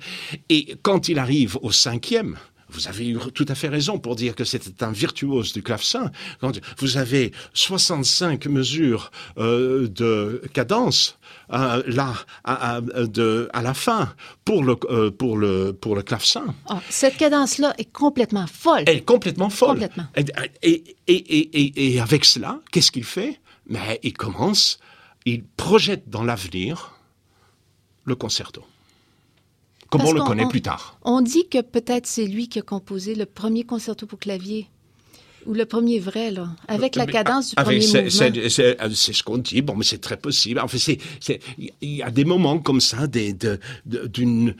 Et 0.49 0.77
quand 0.83 1.09
il 1.09 1.19
arrive 1.19 1.57
au 1.63 1.71
cinquième, 1.71 2.37
vous 2.71 2.89
avez 2.89 3.09
eu 3.09 3.19
tout 3.35 3.47
à 3.49 3.55
fait 3.55 3.69
raison 3.69 3.99
pour 3.99 4.17
dire 4.17 4.35
que 4.35 4.45
c'était 4.45 4.85
un 4.85 4.93
virtuose 4.93 5.53
du 5.53 5.63
clavecin. 5.63 6.11
Vous 6.79 6.97
avez 6.97 7.33
65 7.55 8.47
mesures 8.47 9.11
euh, 9.39 9.89
de 9.89 10.43
cadence 10.53 11.19
euh, 11.53 11.83
là 11.87 12.15
à, 12.45 12.81
de, 12.81 13.49
à, 13.53 13.63
la 13.63 13.75
fin 13.75 14.15
pour 14.45 14.63
le 14.65 14.77
euh, 14.91 15.11
pour 15.11 15.37
le 15.37 15.73
pour 15.73 15.97
le 15.97 16.03
clavecin. 16.03 16.55
Ah, 16.69 16.81
cette 16.89 17.17
cadence-là 17.17 17.75
est 17.79 17.93
complètement 17.93 18.47
folle. 18.47 18.85
Elle 18.87 18.99
est 18.99 19.05
complètement 19.05 19.51
folle. 19.51 19.81
Complètement. 19.81 20.07
Et, 20.63 20.97
et, 21.07 21.17
et, 21.17 21.95
et 21.95 22.01
avec 22.01 22.25
cela, 22.25 22.61
qu'est-ce 22.71 22.93
qu'il 22.93 23.05
fait? 23.05 23.41
Mais 23.67 24.01
il 24.03 24.13
commence, 24.13 24.79
il 25.25 25.45
projette 25.45 26.09
dans 26.09 26.25
l'avenir 26.25 26.99
le 28.05 28.15
concerto 28.17 28.65
comme 29.91 30.03
on 30.03 30.13
le 30.13 30.23
connaît 30.23 30.47
plus 30.47 30.63
tard. 30.63 30.99
On 31.03 31.21
dit 31.21 31.49
que 31.49 31.61
peut-être 31.61 32.07
c'est 32.07 32.27
lui 32.27 32.49
qui 32.49 32.61
a 32.61 32.63
composé 32.63 33.15
le 33.15 33.27
premier 33.27 33.65
concerto 33.65 34.07
pour 34.07 34.19
clavier. 34.19 34.69
Ou 35.47 35.55
le 35.55 35.65
premier 35.65 35.99
vrai, 35.99 36.31
là, 36.31 36.49
avec 36.69 36.97
la 36.97 37.07
cadence 37.07 37.51
du 37.51 37.55
premier 37.55 37.79
mouvement. 37.79 37.99
Euh, 38.01 38.91
c'est 38.95 39.13
ce 39.15 39.23
qu'on 39.23 39.39
dit, 39.39 39.63
bon, 39.63 39.75
mais 39.75 39.85
c'est 39.85 40.01
très 40.01 40.19
possible. 40.19 40.61
Enfin, 40.63 40.77
il 41.59 41.73
y 41.81 42.03
a 42.03 42.11
des 42.11 42.27
moments 42.27 42.59
comme 42.59 42.83
ça, 42.83 43.07
d'une 43.87 44.55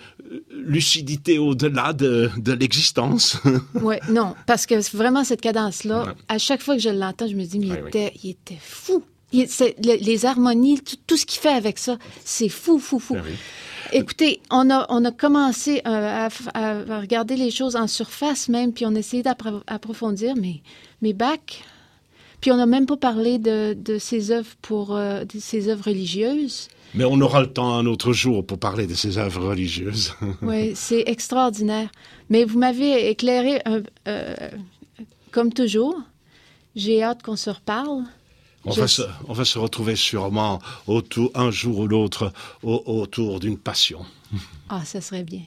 lucidité 0.51 1.39
au-delà 1.39 1.93
de, 1.93 2.31
de 2.39 2.53
l'existence. 2.53 3.37
oui, 3.75 3.97
non, 4.09 4.35
parce 4.47 4.65
que 4.65 4.97
vraiment, 4.97 5.23
cette 5.23 5.43
cadence-là, 5.43 6.15
à 6.29 6.39
chaque 6.39 6.63
fois 6.63 6.77
que 6.77 6.83
je 6.83 6.89
l'entends, 6.89 7.27
je 7.27 7.35
me 7.35 7.45
dis, 7.45 7.59
mais 7.59 7.67
il, 7.67 7.87
était, 7.87 8.13
il 8.25 8.31
était 8.31 8.59
fou. 8.59 9.03
les, 9.33 10.25
harmonies, 10.25 10.81
tout, 11.07 11.19
ce 11.19 11.27
qu'il 11.27 11.41
fait 11.41 11.49
avec 11.53 11.79
ça, 11.79 11.99
c'est 12.25 12.49
fou, 12.49 12.79
fou, 12.79 12.99
fou. 12.99 13.19
Écoutez, 13.93 14.41
on 14.51 14.71
a, 14.71 14.87
on 14.89 15.05
a 15.05 15.11
commencé 15.11 15.83
euh, 15.87 16.29
à, 16.55 16.99
regarder 17.01 17.37
les 17.37 17.51
choses 17.51 17.77
en 17.77 17.87
surface 17.87 18.49
même, 18.49 18.73
puis 18.73 18.87
on 18.87 18.95
a 18.95 18.99
essayé 18.99 19.23
d'approfondir, 19.23 20.35
mais, 20.37 20.63
mais 21.03 21.13
Bach, 21.13 21.39
puis 22.41 22.53
on 22.53 22.57
n'a 22.57 22.67
même 22.67 22.87
pas 22.87 22.97
parlé 22.97 23.39
de, 23.39 23.75
de 23.75 23.99
ses 23.99 24.31
œuvres 24.31 24.55
pour 24.63 24.97
euh, 24.97 25.25
ses 25.39 25.69
œuvres 25.69 25.85
religieuses. 25.87 26.69
Mais 26.95 27.05
on 27.05 27.21
aura 27.21 27.41
le 27.41 27.53
temps 27.53 27.75
un 27.75 27.87
autre 27.87 28.13
jour 28.13 28.45
pour 28.45 28.59
parler 28.59 28.87
de 28.87 28.95
ses 28.95 29.19
œuvres 29.19 29.49
religieuses. 29.49 30.15
oui, 30.43 30.73
c'est 30.75 31.05
extraordinaire. 31.07 31.91
Mais 32.31 32.45
vous 32.45 32.59
m'avez 32.59 33.11
éclairé, 33.11 33.61
euh, 34.09 34.35
comme 35.31 35.53
toujours. 35.53 35.97
J'ai 36.75 37.03
hâte 37.03 37.23
qu'on 37.23 37.37
se 37.37 37.51
reparle. 37.51 38.05
On, 38.65 38.73
va 38.73 38.89
se, 38.89 39.03
on, 39.27 39.33
va 39.33 39.45
se, 39.45 39.59
retrouver 39.59 39.97
sûrement 39.97 40.61
autour, 40.87 41.31
un 41.35 41.51
jour 41.51 41.79
ou 41.79 41.87
l'autre 41.87 42.33
autour 42.63 43.41
d'une 43.41 43.59
passion. 43.59 44.05
Ah, 44.69 44.85
ça 44.85 45.01
serait 45.01 45.25
bien. 45.25 45.43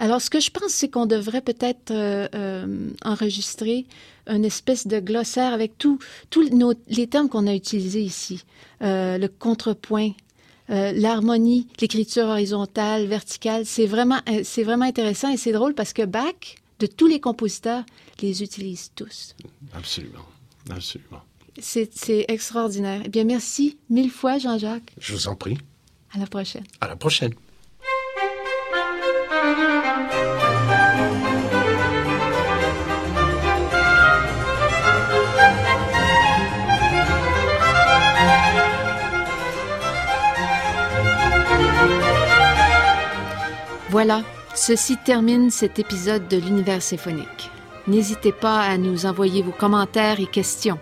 Alors, 0.00 0.22
ce 0.22 0.30
que 0.30 0.40
je 0.40 0.50
pense, 0.50 0.72
c'est 0.72 0.88
qu'on 0.88 1.04
devrait 1.04 1.42
peut-être 1.42 1.90
euh, 1.90 2.26
euh, 2.34 2.88
enregistrer 3.04 3.84
une 4.26 4.46
espèce 4.46 4.86
de 4.86 4.98
glossaire 4.98 5.52
avec 5.52 5.76
tous 5.76 5.98
les 6.88 7.06
termes 7.06 7.28
qu'on 7.28 7.46
a 7.46 7.54
utilisés 7.54 8.00
ici. 8.02 8.44
Euh, 8.80 9.18
le 9.18 9.28
contrepoint, 9.28 10.12
l'harmonie, 10.68 11.66
l'écriture 11.80 12.26
horizontale, 12.26 13.06
verticale. 13.06 13.66
C'est 13.66 13.86
vraiment, 13.86 14.20
c'est 14.44 14.62
vraiment 14.62 14.86
intéressant 14.86 15.30
et 15.30 15.36
c'est 15.36 15.52
drôle 15.52 15.74
parce 15.74 15.92
que 15.92 16.06
Bach, 16.06 16.54
de 16.78 16.86
tous 16.86 17.08
les 17.08 17.20
compositeurs, 17.20 17.84
les 18.22 18.42
utilise 18.42 18.92
tous. 18.94 19.34
Absolument. 19.74 20.24
Absolument. 20.70 21.22
C'est 21.60 22.24
extraordinaire. 22.28 23.02
Eh 23.04 23.08
bien, 23.08 23.24
merci 23.24 23.78
mille 23.88 24.10
fois, 24.10 24.38
Jean-Jacques. 24.38 24.92
Je 24.98 25.12
vous 25.12 25.28
en 25.28 25.34
prie. 25.34 25.58
À 26.12 26.18
la 26.18 26.26
prochaine. 26.26 26.64
À 26.80 26.88
la 26.88 26.96
prochaine. 26.96 27.34
Voilà, 43.90 44.22
ceci 44.54 44.96
termine 44.98 45.50
cet 45.50 45.80
épisode 45.80 46.28
de 46.28 46.36
l'univers 46.36 46.80
symphonique. 46.80 47.50
N'hésitez 47.88 48.30
pas 48.30 48.60
à 48.60 48.78
nous 48.78 49.04
envoyer 49.04 49.42
vos 49.42 49.50
commentaires 49.50 50.20
et 50.20 50.26
questions. 50.26 50.78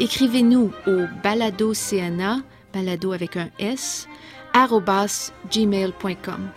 Écrivez-nous 0.00 0.70
au 0.86 1.06
balado 1.24 1.72
CNA, 1.72 2.40
balado 2.72 3.12
avec 3.12 3.36
un 3.36 3.48
S, 3.58 4.06
gmail.com. 4.54 6.50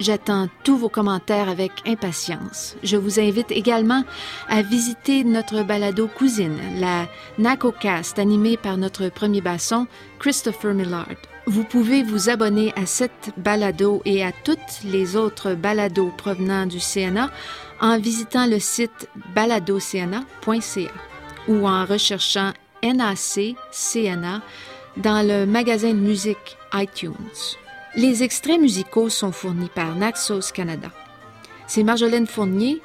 J'attends 0.00 0.48
tous 0.64 0.76
vos 0.76 0.88
commentaires 0.88 1.48
avec 1.48 1.70
impatience. 1.86 2.74
Je 2.82 2.96
vous 2.96 3.20
invite 3.20 3.52
également 3.52 4.02
à 4.48 4.62
visiter 4.62 5.22
notre 5.22 5.62
balado 5.62 6.08
cousine, 6.08 6.58
la 6.78 7.06
NACOcast, 7.38 8.18
animée 8.18 8.56
par 8.56 8.76
notre 8.76 9.08
premier 9.08 9.40
basson, 9.40 9.86
Christopher 10.18 10.74
Millard. 10.74 11.06
Vous 11.46 11.64
pouvez 11.64 12.02
vous 12.02 12.28
abonner 12.28 12.72
à 12.76 12.86
cette 12.86 13.32
balado 13.36 14.02
et 14.04 14.24
à 14.24 14.32
toutes 14.32 14.82
les 14.84 15.16
autres 15.16 15.54
balados 15.54 16.12
provenant 16.16 16.66
du 16.66 16.78
CNA 16.78 17.30
en 17.80 17.98
visitant 17.98 18.46
le 18.46 18.58
site 18.58 19.08
baladocna.ca 19.34 20.90
ou 21.48 21.68
en 21.68 21.84
recherchant 21.84 22.52
NAC 22.82 23.56
CNA 23.70 24.42
dans 24.96 25.26
le 25.26 25.46
magasin 25.46 25.94
de 25.94 26.00
musique 26.00 26.56
iTunes. 26.74 27.14
Les 27.96 28.22
extraits 28.22 28.60
musicaux 28.60 29.08
sont 29.08 29.32
fournis 29.32 29.70
par 29.74 29.94
Naxos 29.96 30.52
Canada. 30.52 30.90
C'est 31.66 31.82
Marjolaine 31.82 32.26
Fournier 32.26 32.80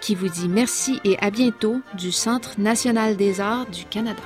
qui 0.00 0.14
vous 0.14 0.28
dit 0.28 0.48
merci 0.48 1.00
et 1.04 1.18
à 1.20 1.30
bientôt 1.30 1.80
du 1.94 2.10
Centre 2.10 2.58
national 2.58 3.16
des 3.16 3.40
arts 3.40 3.66
du 3.66 3.84
Canada. 3.84 4.22